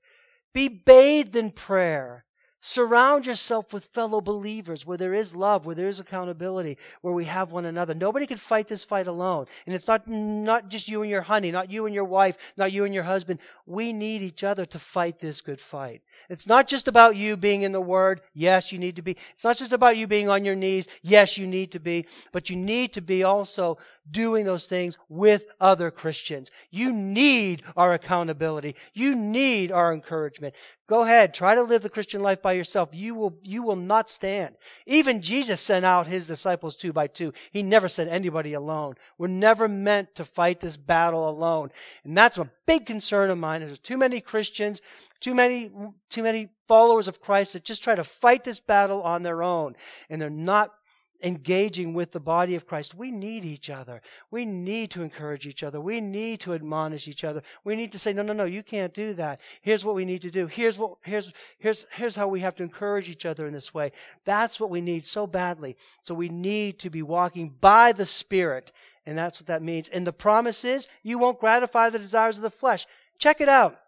be 0.54 0.68
bathed 0.68 1.36
in 1.36 1.52
prayer. 1.52 2.26
Surround 2.62 3.26
yourself 3.26 3.72
with 3.72 3.86
fellow 3.86 4.20
believers 4.20 4.86
where 4.86 4.98
there 4.98 5.14
is 5.14 5.34
love, 5.34 5.66
where 5.66 5.76
there 5.76 5.88
is 5.88 6.02
accountability, 6.02 6.78
where 7.00 7.14
we 7.14 7.24
have 7.24 7.54
one 7.54 7.64
another. 7.64 7.94
Nobody 7.94 8.28
can 8.28 8.36
fight 8.36 8.68
this 8.68 8.84
fight 8.84 9.08
alone. 9.08 9.46
And 9.66 9.74
it's 9.74 9.88
not, 9.88 10.10
not 10.10 10.68
just 10.68 10.90
you 10.90 11.02
and 11.02 11.10
your 11.10 11.22
honey, 11.22 11.52
not 11.52 11.72
you 11.72 11.86
and 11.86 11.96
your 11.96 12.04
wife, 12.04 12.36
not 12.58 12.74
you 12.74 12.84
and 12.84 12.94
your 12.94 13.06
husband. 13.06 13.40
We 13.66 13.94
need 13.94 14.22
each 14.22 14.44
other 14.44 14.66
to 14.66 14.78
fight 14.80 15.20
this 15.20 15.40
good 15.40 15.62
fight. 15.62 16.02
It's 16.30 16.48
not 16.48 16.68
just 16.68 16.90
about 16.90 17.16
you 17.16 17.38
being 17.38 17.62
in 17.62 17.72
the 17.72 17.80
Word. 17.80 18.20
Yes, 18.34 18.74
you 18.74 18.78
need 18.78 18.98
to 18.98 19.02
be. 19.02 19.16
It's 19.36 19.46
not 19.46 19.58
just 19.58 19.72
about 19.72 19.96
you 19.96 20.06
being 20.06 20.28
on 20.28 20.44
your 20.44 20.56
knees. 20.56 20.86
Yes, 21.02 21.38
you 21.38 21.48
need 21.48 21.72
to 21.72 21.80
be. 21.80 22.08
But 22.34 22.50
you 22.50 22.58
need 22.58 22.92
to 22.92 23.02
be 23.02 23.24
also 23.24 23.78
doing 24.12 24.46
those 24.46 24.66
things 24.66 24.98
with 25.08 25.46
other 25.60 25.92
Christians. 25.92 26.50
You 26.72 26.92
need 26.92 27.64
our 27.76 27.94
accountability. 27.94 28.76
You 28.94 29.16
need 29.16 29.72
our 29.72 29.94
encouragement. 29.94 30.56
Go 30.88 31.04
ahead, 31.04 31.36
try 31.36 31.54
to 31.54 31.62
live 31.62 31.84
the 31.84 31.90
Christian 31.90 32.24
life 32.24 32.42
by 32.42 32.54
yourself. 32.54 32.90
You 32.94 33.14
will, 33.14 33.38
you 33.44 33.62
will 33.62 33.76
not 33.76 34.10
stand. 34.10 34.56
Even 34.88 35.22
Jesus 35.22 35.62
sent 35.62 35.86
out 35.86 36.08
his 36.08 36.26
disciples 36.26 36.76
two 36.76 36.92
by 36.92 37.06
two. 37.06 37.32
He 37.52 37.62
never 37.62 37.88
sent 37.88 38.10
anybody 38.10 38.54
alone. 38.54 38.96
We're 39.20 39.28
never 39.28 39.68
meant 39.68 40.16
to 40.16 40.26
fight 40.26 40.62
this 40.62 40.78
battle 40.78 41.30
alone. 41.30 41.70
And 42.04 42.18
that's 42.18 42.40
a 42.40 42.50
big 42.66 42.88
concern 42.88 43.30
of 43.30 43.38
mine. 43.38 43.62
There's 43.62 43.78
too 43.78 43.98
many 43.98 44.20
Christians, 44.20 44.82
too 45.20 45.36
many, 45.36 45.70
too 46.10 46.24
many 46.24 46.50
followers 46.68 47.08
of 47.08 47.22
Christ 47.22 47.54
that 47.54 47.64
just 47.64 47.84
try 47.84 47.94
to 47.94 48.04
fight 48.04 48.44
this 48.44 48.60
battle 48.60 49.04
on 49.04 49.22
their 49.22 49.44
own. 49.44 49.76
And 50.10 50.20
they're 50.20 50.32
not 50.32 50.74
engaging 51.22 51.94
with 51.94 52.12
the 52.12 52.20
body 52.20 52.56
of 52.56 52.66
Christ. 52.66 52.96
We 52.96 53.12
need 53.12 53.44
each 53.44 53.70
other. 53.70 54.02
We 54.32 54.46
need 54.46 54.92
to 54.92 55.02
encourage 55.02 55.46
each 55.46 55.64
other. 55.64 55.82
We 55.82 56.00
need 56.00 56.40
to 56.42 56.54
admonish 56.54 57.08
each 57.08 57.24
other. 57.24 57.42
We 57.64 57.76
need 57.76 57.92
to 57.92 58.00
say, 58.00 58.14
no, 58.14 58.22
no, 58.22 58.34
no, 58.34 58.46
you 58.46 58.64
can't 58.64 58.94
do 58.94 59.14
that. 59.16 59.42
Here's 59.62 59.84
what 59.84 59.96
we 59.96 60.06
need 60.06 60.22
to 60.22 60.32
do. 60.32 60.48
Here's 60.48 60.78
what, 60.78 60.94
here's, 61.02 61.32
here's, 61.58 61.86
here's 61.92 62.16
how 62.16 62.28
we 62.28 62.40
have 62.40 62.56
to 62.56 62.64
encourage 62.64 63.10
each 63.10 63.26
other 63.26 63.48
in 63.48 63.54
this 63.54 63.74
way. 63.74 63.92
That's 64.26 64.60
what 64.60 64.70
we 64.70 64.82
need 64.82 65.06
so 65.06 65.28
badly. 65.28 65.76
So 66.04 66.14
we 66.14 66.30
need 66.30 66.80
to 66.80 66.90
be 66.90 67.02
walking 67.02 67.56
by 67.60 67.92
the 67.92 68.06
Spirit. 68.06 68.72
And 69.06 69.18
that's 69.18 69.40
what 69.40 69.48
that 69.48 69.64
means. 69.64 69.90
And 69.90 70.06
the 70.06 70.14
promise 70.14 70.64
is 70.64 70.88
you 71.04 71.18
won't 71.20 71.40
gratify 71.40 71.90
the 71.90 72.00
desires 72.00 72.38
of 72.38 72.44
the 72.44 72.50
flesh. 72.50 72.86
Check 73.18 73.42
it 73.42 73.50
out. 73.50 73.80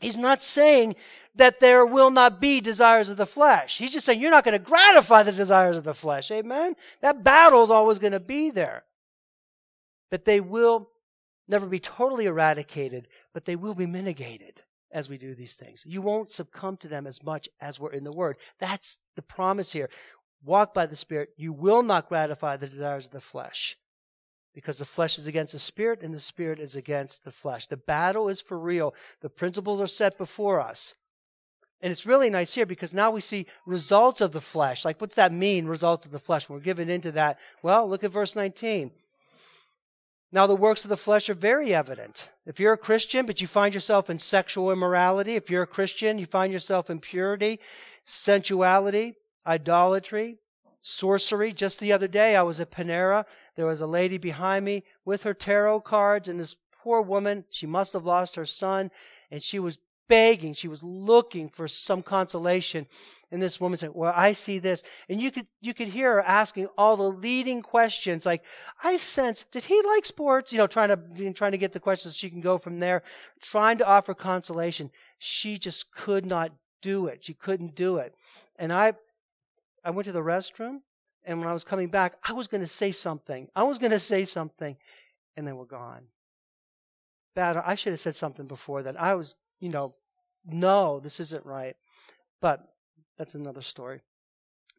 He's 0.00 0.18
not 0.18 0.42
saying 0.42 0.96
that 1.34 1.60
there 1.60 1.86
will 1.86 2.10
not 2.10 2.40
be 2.40 2.60
desires 2.60 3.08
of 3.08 3.16
the 3.16 3.26
flesh. 3.26 3.78
He's 3.78 3.92
just 3.92 4.06
saying 4.06 4.20
you're 4.20 4.30
not 4.30 4.44
going 4.44 4.58
to 4.58 4.64
gratify 4.64 5.22
the 5.22 5.32
desires 5.32 5.76
of 5.76 5.84
the 5.84 5.94
flesh. 5.94 6.30
Amen? 6.30 6.74
That 7.02 7.22
battle 7.22 7.62
is 7.62 7.70
always 7.70 7.98
going 7.98 8.12
to 8.12 8.20
be 8.20 8.50
there. 8.50 8.84
But 10.10 10.24
they 10.24 10.40
will 10.40 10.90
never 11.46 11.66
be 11.66 11.78
totally 11.78 12.26
eradicated, 12.26 13.08
but 13.32 13.44
they 13.44 13.56
will 13.56 13.74
be 13.74 13.86
mitigated 13.86 14.62
as 14.90 15.08
we 15.08 15.18
do 15.18 15.34
these 15.34 15.54
things. 15.54 15.84
You 15.86 16.02
won't 16.02 16.32
succumb 16.32 16.76
to 16.78 16.88
them 16.88 17.06
as 17.06 17.22
much 17.22 17.48
as 17.60 17.78
we're 17.78 17.92
in 17.92 18.04
the 18.04 18.12
Word. 18.12 18.36
That's 18.58 18.98
the 19.14 19.22
promise 19.22 19.72
here. 19.72 19.88
Walk 20.44 20.74
by 20.74 20.86
the 20.86 20.96
Spirit. 20.96 21.30
You 21.36 21.52
will 21.52 21.82
not 21.82 22.08
gratify 22.08 22.56
the 22.56 22.66
desires 22.66 23.06
of 23.06 23.12
the 23.12 23.20
flesh 23.20 23.76
because 24.54 24.78
the 24.78 24.84
flesh 24.84 25.18
is 25.18 25.26
against 25.26 25.52
the 25.52 25.58
spirit 25.58 26.02
and 26.02 26.12
the 26.12 26.20
spirit 26.20 26.58
is 26.58 26.74
against 26.74 27.24
the 27.24 27.30
flesh. 27.30 27.66
The 27.66 27.76
battle 27.76 28.28
is 28.28 28.40
for 28.40 28.58
real. 28.58 28.94
The 29.20 29.30
principles 29.30 29.80
are 29.80 29.86
set 29.86 30.18
before 30.18 30.60
us. 30.60 30.94
And 31.82 31.90
it's 31.90 32.04
really 32.04 32.28
nice 32.28 32.54
here 32.54 32.66
because 32.66 32.92
now 32.92 33.10
we 33.10 33.20
see 33.20 33.46
results 33.64 34.20
of 34.20 34.32
the 34.32 34.40
flesh. 34.40 34.84
Like, 34.84 35.00
what's 35.00 35.14
that 35.14 35.32
mean, 35.32 35.66
results 35.66 36.04
of 36.04 36.12
the 36.12 36.18
flesh? 36.18 36.48
We're 36.48 36.60
given 36.60 36.90
into 36.90 37.12
that. 37.12 37.38
Well, 37.62 37.88
look 37.88 38.04
at 38.04 38.10
verse 38.10 38.36
19. 38.36 38.90
Now, 40.32 40.46
the 40.46 40.54
works 40.54 40.84
of 40.84 40.90
the 40.90 40.96
flesh 40.96 41.28
are 41.28 41.34
very 41.34 41.74
evident. 41.74 42.30
If 42.46 42.60
you're 42.60 42.74
a 42.74 42.78
Christian, 42.78 43.26
but 43.26 43.40
you 43.40 43.48
find 43.48 43.74
yourself 43.74 44.08
in 44.08 44.18
sexual 44.18 44.70
immorality, 44.70 45.34
if 45.34 45.50
you're 45.50 45.62
a 45.62 45.66
Christian, 45.66 46.18
you 46.18 46.26
find 46.26 46.52
yourself 46.52 46.88
in 46.88 47.00
purity, 47.00 47.58
sensuality, 48.04 49.14
idolatry, 49.44 50.38
sorcery. 50.82 51.52
Just 51.52 51.80
the 51.80 51.92
other 51.92 52.06
day, 52.06 52.36
I 52.36 52.42
was 52.42 52.60
at 52.60 52.70
Panera. 52.70 53.24
There 53.56 53.66
was 53.66 53.80
a 53.80 53.86
lady 53.86 54.18
behind 54.18 54.64
me 54.64 54.84
with 55.04 55.22
her 55.24 55.34
tarot 55.34 55.80
cards, 55.80 56.28
and 56.28 56.40
this 56.40 56.56
poor 56.82 57.02
woman, 57.02 57.44
she 57.50 57.66
must 57.66 57.92
have 57.92 58.04
lost 58.04 58.36
her 58.36 58.46
son, 58.46 58.90
and 59.30 59.42
she 59.42 59.58
was 59.58 59.78
begging, 60.10 60.52
she 60.52 60.68
was 60.68 60.82
looking 60.82 61.48
for 61.48 61.68
some 61.68 62.02
consolation. 62.02 62.86
And 63.30 63.40
this 63.40 63.60
woman 63.60 63.78
said, 63.78 63.90
Well, 63.94 64.12
I 64.14 64.32
see 64.32 64.58
this. 64.58 64.82
And 65.08 65.20
you 65.20 65.30
could 65.30 65.46
you 65.60 65.72
could 65.72 65.88
hear 65.88 66.14
her 66.14 66.22
asking 66.22 66.66
all 66.76 66.96
the 66.96 67.04
leading 67.04 67.62
questions, 67.62 68.26
like, 68.26 68.42
I 68.82 68.96
sense, 68.96 69.44
did 69.52 69.64
he 69.64 69.80
like 69.82 70.04
sports? 70.04 70.52
You 70.52 70.58
know, 70.58 70.66
trying 70.66 70.88
to 70.88 71.32
trying 71.32 71.52
to 71.52 71.58
get 71.58 71.72
the 71.72 71.80
questions 71.80 72.14
so 72.14 72.18
she 72.18 72.28
can 72.28 72.40
go 72.40 72.58
from 72.58 72.80
there, 72.80 73.02
trying 73.40 73.78
to 73.78 73.86
offer 73.86 74.12
consolation. 74.12 74.90
She 75.18 75.58
just 75.58 75.92
could 75.92 76.26
not 76.26 76.50
do 76.82 77.06
it. 77.06 77.24
She 77.24 77.34
couldn't 77.34 77.76
do 77.76 77.96
it. 77.98 78.14
And 78.58 78.72
I 78.72 78.94
I 79.84 79.90
went 79.92 80.06
to 80.06 80.12
the 80.12 80.20
restroom, 80.20 80.80
and 81.24 81.38
when 81.38 81.48
I 81.48 81.52
was 81.52 81.64
coming 81.64 81.88
back, 81.88 82.14
I 82.24 82.32
was 82.32 82.46
going 82.46 82.62
to 82.62 82.66
say 82.66 82.92
something. 82.92 83.48
I 83.54 83.62
was 83.62 83.78
going 83.78 83.92
to 83.92 83.98
say 83.98 84.24
something, 84.24 84.76
and 85.36 85.46
they 85.46 85.52
were 85.52 85.66
gone. 85.66 86.04
Bad. 87.34 87.56
I 87.56 87.74
should 87.74 87.92
have 87.92 88.00
said 88.00 88.16
something 88.16 88.46
before 88.46 88.82
that. 88.82 89.00
I 89.00 89.14
was, 89.14 89.34
you 89.60 89.68
know, 89.68 89.94
no, 90.44 91.00
this 91.00 91.20
isn't 91.20 91.44
right. 91.44 91.76
But 92.40 92.66
that's 93.18 93.34
another 93.34 93.62
story. 93.62 94.00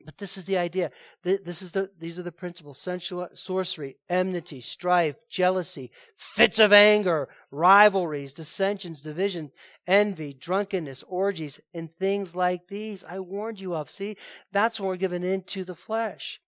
But 0.06 0.18
this 0.18 0.38
is 0.38 0.46
the 0.46 0.58
idea. 0.58 0.92
This 1.24 1.62
is 1.62 1.72
the, 1.72 1.90
these 2.00 2.18
are 2.20 2.24
the 2.24 2.32
principles 2.32 2.80
sensual, 2.80 3.28
sorcery, 3.34 3.98
enmity, 4.10 4.62
strife, 4.62 5.16
jealousy, 5.30 5.92
fits 6.16 6.60
of 6.60 6.74
anger, 6.74 7.30
rivalries, 7.52 8.34
dissensions, 8.34 9.02
division, 9.02 9.52
envy, 9.88 10.34
drunkenness, 10.34 11.04
orgies, 11.08 11.60
and 11.74 11.96
things 11.98 12.36
like 12.36 12.68
these. 12.68 13.04
I 13.04 13.20
warned 13.20 13.60
you 13.60 13.76
of. 13.76 13.90
See, 13.90 14.18
that's 14.52 14.80
when 14.80 14.90
we're 14.90 14.96
given 14.98 15.24
into 15.24 15.64
the 15.64 15.76
flesh. 15.76 16.42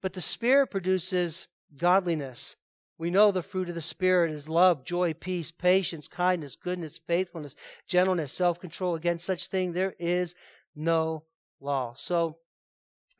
But 0.00 0.12
the 0.12 0.20
Spirit 0.20 0.68
produces 0.68 1.48
godliness, 1.76 2.56
we 2.98 3.10
know 3.10 3.30
the 3.30 3.42
fruit 3.44 3.68
of 3.68 3.76
the 3.76 3.80
Spirit 3.80 4.32
is 4.32 4.48
love, 4.48 4.84
joy, 4.84 5.14
peace, 5.14 5.52
patience, 5.52 6.08
kindness, 6.08 6.56
goodness, 6.56 6.98
faithfulness, 6.98 7.54
gentleness, 7.86 8.32
self 8.32 8.58
control. 8.58 8.96
Against 8.96 9.24
such 9.24 9.46
thing 9.46 9.72
there 9.72 9.94
is 10.00 10.34
no 10.74 11.22
law. 11.60 11.94
So, 11.96 12.38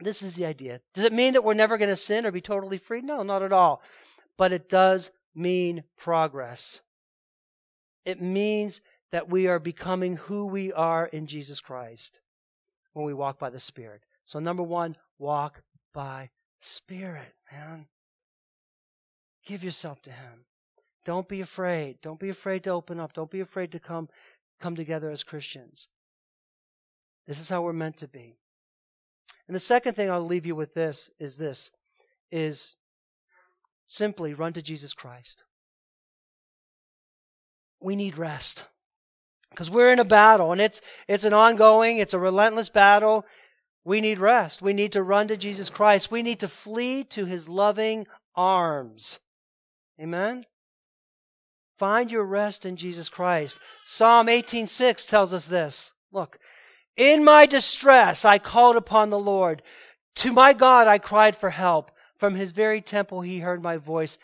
this 0.00 0.22
is 0.22 0.36
the 0.36 0.46
idea. 0.46 0.80
Does 0.94 1.04
it 1.04 1.12
mean 1.12 1.32
that 1.32 1.44
we're 1.44 1.54
never 1.54 1.78
going 1.78 1.90
to 1.90 1.96
sin 1.96 2.24
or 2.24 2.30
be 2.30 2.40
totally 2.40 2.78
free? 2.78 3.00
No, 3.00 3.22
not 3.22 3.42
at 3.42 3.52
all. 3.52 3.82
But 4.36 4.52
it 4.52 4.68
does 4.68 5.10
mean 5.34 5.84
progress. 5.96 6.80
It 8.04 8.22
means 8.22 8.80
that 9.10 9.28
we 9.28 9.46
are 9.46 9.58
becoming 9.58 10.16
who 10.16 10.46
we 10.46 10.72
are 10.72 11.06
in 11.06 11.26
Jesus 11.26 11.60
Christ 11.60 12.20
when 12.92 13.04
we 13.04 13.14
walk 13.14 13.38
by 13.38 13.50
the 13.50 13.60
Spirit. 13.60 14.02
So, 14.24 14.38
number 14.38 14.62
one, 14.62 14.96
walk 15.18 15.62
by 15.92 16.30
Spirit, 16.60 17.34
man. 17.50 17.86
Give 19.46 19.64
yourself 19.64 20.02
to 20.02 20.10
Him. 20.10 20.44
Don't 21.04 21.28
be 21.28 21.40
afraid. 21.40 21.98
Don't 22.02 22.20
be 22.20 22.28
afraid 22.28 22.64
to 22.64 22.70
open 22.70 23.00
up. 23.00 23.14
Don't 23.14 23.30
be 23.30 23.40
afraid 23.40 23.72
to 23.72 23.80
come, 23.80 24.08
come 24.60 24.76
together 24.76 25.10
as 25.10 25.22
Christians. 25.22 25.88
This 27.26 27.40
is 27.40 27.48
how 27.48 27.62
we're 27.62 27.72
meant 27.72 27.96
to 27.98 28.08
be. 28.08 28.36
And 29.48 29.54
the 29.54 29.60
second 29.60 29.94
thing 29.94 30.10
I'll 30.10 30.24
leave 30.24 30.46
you 30.46 30.54
with 30.54 30.74
this 30.74 31.10
is 31.18 31.38
this 31.38 31.70
is 32.30 32.76
simply 33.86 34.34
run 34.34 34.52
to 34.52 34.62
Jesus 34.62 34.92
Christ. 34.92 35.42
We 37.80 37.96
need 37.96 38.18
rest. 38.18 38.66
Because 39.50 39.70
we're 39.70 39.92
in 39.92 39.98
a 39.98 40.04
battle 40.04 40.52
and 40.52 40.60
it's 40.60 40.82
it's 41.08 41.24
an 41.24 41.32
ongoing, 41.32 41.96
it's 41.96 42.12
a 42.12 42.18
relentless 42.18 42.68
battle. 42.68 43.24
We 43.84 44.02
need 44.02 44.18
rest. 44.18 44.60
We 44.60 44.74
need 44.74 44.92
to 44.92 45.02
run 45.02 45.28
to 45.28 45.36
Jesus 45.38 45.70
Christ. 45.70 46.10
We 46.10 46.22
need 46.22 46.40
to 46.40 46.48
flee 46.48 47.02
to 47.04 47.24
his 47.24 47.48
loving 47.48 48.06
arms. 48.36 49.18
Amen? 49.98 50.44
Find 51.78 52.10
your 52.10 52.24
rest 52.24 52.66
in 52.66 52.76
Jesus 52.76 53.08
Christ. 53.08 53.58
Psalm 53.86 54.28
18:6 54.28 55.06
tells 55.06 55.32
us 55.32 55.46
this. 55.46 55.92
Look, 56.12 56.38
in 56.98 57.24
my 57.24 57.46
distress 57.46 58.26
I 58.26 58.38
called 58.38 58.76
upon 58.76 59.08
the 59.08 59.18
Lord. 59.18 59.62
To 60.16 60.32
my 60.32 60.52
God 60.52 60.86
I 60.86 60.98
cried 60.98 61.36
for 61.36 61.50
help. 61.50 61.90
From 62.18 62.34
his 62.34 62.52
very 62.52 62.82
temple 62.82 63.20
he 63.22 63.38
heard 63.38 63.62
my 63.62 63.76
voice, 63.76 64.18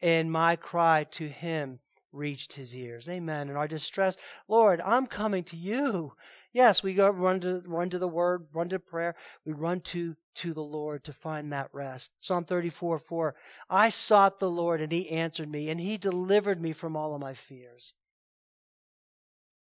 and 0.00 0.30
my 0.30 0.54
cry 0.54 1.04
to 1.10 1.28
him 1.28 1.80
reached 2.12 2.54
his 2.54 2.74
ears. 2.74 3.08
Amen. 3.08 3.48
In 3.48 3.56
our 3.56 3.66
distress, 3.66 4.16
Lord, 4.48 4.80
I'm 4.84 5.06
coming 5.06 5.42
to 5.44 5.56
you. 5.56 6.12
Yes, 6.52 6.82
we 6.82 6.94
go 6.94 7.08
run 7.10 7.40
to 7.40 7.62
run 7.66 7.90
to 7.90 7.98
the 7.98 8.08
word, 8.08 8.46
run 8.52 8.68
to 8.68 8.78
prayer. 8.78 9.14
We 9.44 9.52
run 9.52 9.80
to 9.80 10.16
to 10.36 10.54
the 10.54 10.62
Lord 10.62 11.04
to 11.04 11.12
find 11.12 11.52
that 11.52 11.70
rest. 11.72 12.12
Psalm 12.20 12.44
34, 12.44 12.98
4. 13.00 13.34
I 13.68 13.90
sought 13.90 14.38
the 14.38 14.50
Lord 14.50 14.80
and 14.80 14.92
he 14.92 15.10
answered 15.10 15.50
me 15.50 15.68
and 15.68 15.80
he 15.80 15.96
delivered 15.96 16.60
me 16.60 16.72
from 16.72 16.96
all 16.96 17.14
of 17.14 17.20
my 17.20 17.34
fears. 17.34 17.94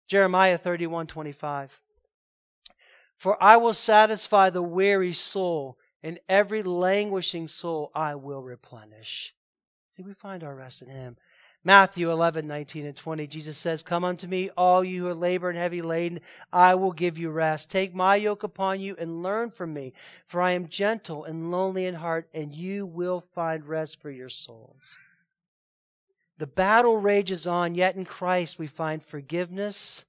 Jeremiah 0.09 0.59
31, 0.59 1.07
25. 1.07 1.81
For 3.19 3.43
I 3.43 3.57
will 3.57 3.75
satisfy 3.75 4.51
the 4.51 4.63
weary 4.63 5.13
soul 5.13 5.77
and 6.03 6.21
every 6.29 6.63
languishing 6.63 7.49
soul 7.49 7.91
I 7.95 8.15
will 8.15 8.43
replenish. 8.43 9.35
See, 9.91 10.03
we 10.03 10.15
find 10.15 10.45
our 10.45 10.55
rest 10.55 10.81
in 10.83 10.89
him. 10.89 11.17
Matthew 11.65 12.11
11, 12.13 12.47
19 12.47 12.87
and 12.87 12.97
20, 12.97 13.27
Jesus 13.27 13.59
says, 13.59 13.83
Come 13.83 14.05
unto 14.05 14.29
me, 14.29 14.49
all 14.57 14.85
you 14.85 15.03
who 15.03 15.09
are 15.09 15.15
labor 15.15 15.51
and 15.51 15.59
heavy 15.59 15.83
laden, 15.83 16.21
I 16.53 16.77
will 16.77 16.93
give 16.93 17.19
you 17.19 17.31
rest. 17.31 17.69
Take 17.69 17.93
my 17.95 18.15
yoke 18.15 18.45
upon 18.45 18.81
you 18.81 18.95
and 18.97 19.25
learn 19.25 19.51
from 19.51 19.75
me, 19.75 19.93
for 20.29 20.41
I 20.41 20.53
am 20.53 20.69
gentle 20.69 21.25
and 21.25 21.51
lonely 21.51 21.85
in 21.85 21.97
heart, 21.97 22.29
and 22.33 22.55
you 22.55 22.87
will 22.87 23.25
find 23.35 23.67
rest 23.67 24.01
for 24.01 24.11
your 24.11 24.29
souls. 24.29 24.99
The 26.39 26.47
battle 26.47 26.97
rages 26.97 27.49
on, 27.49 27.75
yet 27.75 27.97
in 27.97 28.05
Christ 28.05 28.61
we 28.61 28.69
find 28.69 29.05
forgiveness, 29.05 30.05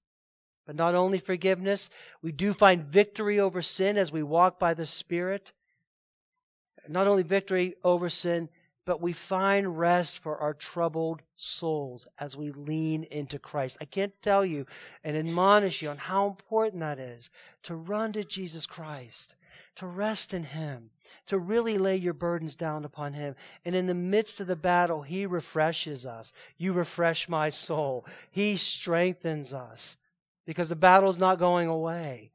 but 0.69 0.75
not 0.75 0.93
only 0.93 1.17
forgiveness, 1.17 1.89
we 2.21 2.31
do 2.31 2.53
find 2.53 2.85
victory 2.85 3.39
over 3.39 3.59
sin 3.59 3.97
as 3.97 4.11
we 4.11 4.21
walk 4.21 4.59
by 4.59 4.75
the 4.75 4.85
Spirit. 4.85 5.51
Not 6.87 7.07
only 7.07 7.23
victory 7.23 7.73
over 7.83 8.07
sin, 8.07 8.49
but 8.85 9.01
we 9.01 9.11
find 9.11 9.79
rest 9.79 10.19
for 10.19 10.37
our 10.37 10.53
troubled 10.53 11.23
souls 11.35 12.07
as 12.19 12.37
we 12.37 12.51
lean 12.51 13.03
into 13.05 13.39
Christ. 13.39 13.77
I 13.81 13.85
can't 13.85 14.13
tell 14.21 14.45
you 14.45 14.67
and 15.03 15.17
admonish 15.17 15.81
you 15.81 15.89
on 15.89 15.97
how 15.97 16.27
important 16.27 16.81
that 16.81 16.99
is 16.99 17.31
to 17.63 17.73
run 17.73 18.13
to 18.13 18.23
Jesus 18.23 18.67
Christ, 18.67 19.33
to 19.77 19.87
rest 19.87 20.35
in 20.35 20.43
Him, 20.43 20.91
to 21.25 21.39
really 21.39 21.79
lay 21.79 21.95
your 21.95 22.13
burdens 22.13 22.55
down 22.55 22.85
upon 22.85 23.13
Him. 23.13 23.33
And 23.65 23.73
in 23.73 23.87
the 23.87 23.95
midst 23.95 24.39
of 24.39 24.45
the 24.45 24.55
battle, 24.55 25.01
He 25.01 25.25
refreshes 25.25 26.05
us. 26.05 26.31
You 26.59 26.73
refresh 26.73 27.27
my 27.27 27.49
soul. 27.49 28.05
He 28.29 28.55
strengthens 28.55 29.51
us 29.51 29.97
because 30.49 30.69
the 30.69 30.75
battle's 30.75 31.19
not 31.19 31.37
going 31.37 31.67
away. 31.67 32.31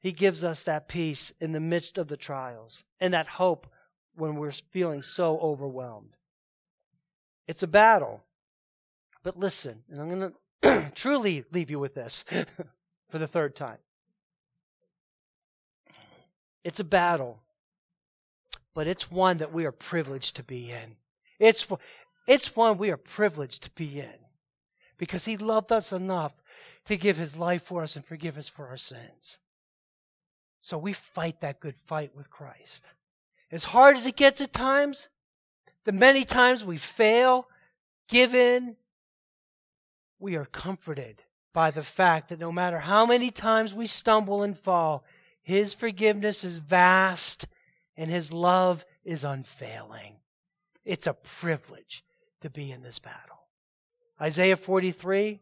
He 0.00 0.10
gives 0.10 0.42
us 0.42 0.62
that 0.62 0.88
peace 0.88 1.30
in 1.38 1.52
the 1.52 1.60
midst 1.60 1.98
of 1.98 2.08
the 2.08 2.16
trials 2.16 2.82
and 2.98 3.12
that 3.12 3.26
hope 3.26 3.66
when 4.16 4.36
we're 4.36 4.52
feeling 4.52 5.02
so 5.02 5.38
overwhelmed. 5.40 6.16
It's 7.46 7.62
a 7.62 7.66
battle. 7.66 8.24
But 9.22 9.38
listen, 9.38 9.82
and 9.90 10.00
I'm 10.00 10.08
going 10.18 10.32
to 10.62 10.90
truly 10.94 11.44
leave 11.52 11.68
you 11.68 11.78
with 11.78 11.94
this 11.94 12.24
for 13.10 13.18
the 13.18 13.26
third 13.26 13.54
time. 13.54 13.76
It's 16.64 16.80
a 16.80 16.84
battle, 16.84 17.42
but 18.72 18.86
it's 18.86 19.10
one 19.10 19.36
that 19.36 19.52
we 19.52 19.66
are 19.66 19.72
privileged 19.72 20.36
to 20.36 20.42
be 20.42 20.70
in. 20.70 20.96
It's, 21.38 21.66
it's 22.26 22.56
one 22.56 22.78
we 22.78 22.90
are 22.90 22.96
privileged 22.96 23.64
to 23.64 23.70
be 23.72 24.00
in 24.00 24.22
because 24.96 25.24
He 25.24 25.36
loved 25.36 25.72
us 25.72 25.92
enough 25.92 26.32
to 26.86 26.96
give 26.96 27.16
His 27.16 27.36
life 27.36 27.62
for 27.62 27.82
us 27.82 27.96
and 27.96 28.04
forgive 28.04 28.36
us 28.36 28.48
for 28.48 28.68
our 28.68 28.76
sins. 28.76 29.38
So 30.60 30.78
we 30.78 30.92
fight 30.92 31.40
that 31.40 31.60
good 31.60 31.76
fight 31.86 32.16
with 32.16 32.30
Christ. 32.30 32.84
As 33.50 33.64
hard 33.64 33.96
as 33.96 34.06
it 34.06 34.16
gets 34.16 34.40
at 34.40 34.52
times, 34.52 35.08
the 35.84 35.92
many 35.92 36.24
times 36.24 36.64
we 36.64 36.76
fail, 36.76 37.48
give 38.08 38.34
in, 38.34 38.76
we 40.18 40.36
are 40.36 40.44
comforted 40.44 41.22
by 41.52 41.70
the 41.70 41.82
fact 41.82 42.28
that 42.28 42.38
no 42.38 42.52
matter 42.52 42.78
how 42.78 43.04
many 43.04 43.30
times 43.30 43.74
we 43.74 43.86
stumble 43.86 44.42
and 44.42 44.58
fall, 44.58 45.04
His 45.42 45.74
forgiveness 45.74 46.44
is 46.44 46.58
vast 46.58 47.46
and 47.96 48.10
His 48.10 48.32
love 48.32 48.84
is 49.04 49.24
unfailing. 49.24 50.16
It's 50.84 51.06
a 51.06 51.14
privilege 51.14 52.04
to 52.40 52.50
be 52.50 52.70
in 52.70 52.82
this 52.82 52.98
battle. 52.98 53.48
Isaiah 54.20 54.56
43, 54.56 55.40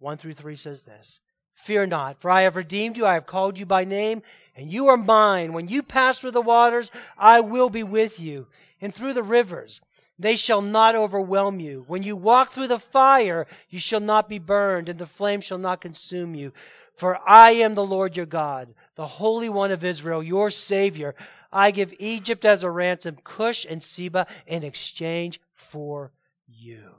1 0.00 0.16
through 0.16 0.34
3 0.34 0.56
says 0.56 0.82
this 0.82 1.20
Fear 1.54 1.86
not, 1.86 2.20
for 2.20 2.30
I 2.30 2.42
have 2.42 2.56
redeemed 2.56 2.96
you, 2.96 3.06
I 3.06 3.14
have 3.14 3.26
called 3.26 3.58
you 3.58 3.66
by 3.66 3.84
name, 3.84 4.22
and 4.56 4.72
you 4.72 4.88
are 4.88 4.96
mine. 4.96 5.52
When 5.52 5.68
you 5.68 5.82
pass 5.82 6.18
through 6.18 6.32
the 6.32 6.42
waters, 6.42 6.90
I 7.16 7.40
will 7.40 7.70
be 7.70 7.82
with 7.82 8.18
you, 8.18 8.48
and 8.80 8.94
through 8.94 9.12
the 9.12 9.22
rivers. 9.22 9.80
They 10.18 10.36
shall 10.36 10.60
not 10.60 10.94
overwhelm 10.94 11.60
you. 11.60 11.84
When 11.86 12.02
you 12.02 12.16
walk 12.16 12.50
through 12.50 12.68
the 12.68 12.78
fire, 12.78 13.46
you 13.68 13.78
shall 13.78 14.00
not 14.00 14.28
be 14.28 14.38
burned, 14.38 14.88
and 14.88 14.98
the 14.98 15.06
flame 15.06 15.40
shall 15.40 15.58
not 15.58 15.80
consume 15.80 16.34
you. 16.34 16.52
For 16.94 17.18
I 17.26 17.52
am 17.52 17.74
the 17.74 17.86
Lord 17.86 18.16
your 18.16 18.26
God, 18.26 18.74
the 18.96 19.06
Holy 19.06 19.48
One 19.48 19.70
of 19.70 19.82
Israel, 19.82 20.22
your 20.22 20.50
Savior. 20.50 21.14
I 21.50 21.70
give 21.70 21.94
Egypt 21.98 22.44
as 22.44 22.62
a 22.62 22.70
ransom, 22.70 23.18
Cush 23.24 23.66
and 23.68 23.82
Seba 23.82 24.26
in 24.46 24.62
exchange 24.62 25.40
for 25.54 26.12
you. 26.46 26.90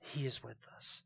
He 0.00 0.26
is 0.26 0.42
with 0.42 0.58
us. 0.76 1.04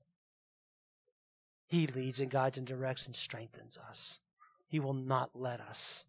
He 1.75 1.89
leads 1.89 2.21
and 2.21 2.31
guides 2.31 2.57
and 2.57 2.65
directs 2.65 3.05
and 3.05 3.17
strengthens 3.17 3.77
us. 3.77 4.21
He 4.69 4.79
will 4.79 4.95
not 4.95 5.31
let 5.35 5.61
us 5.61 6.05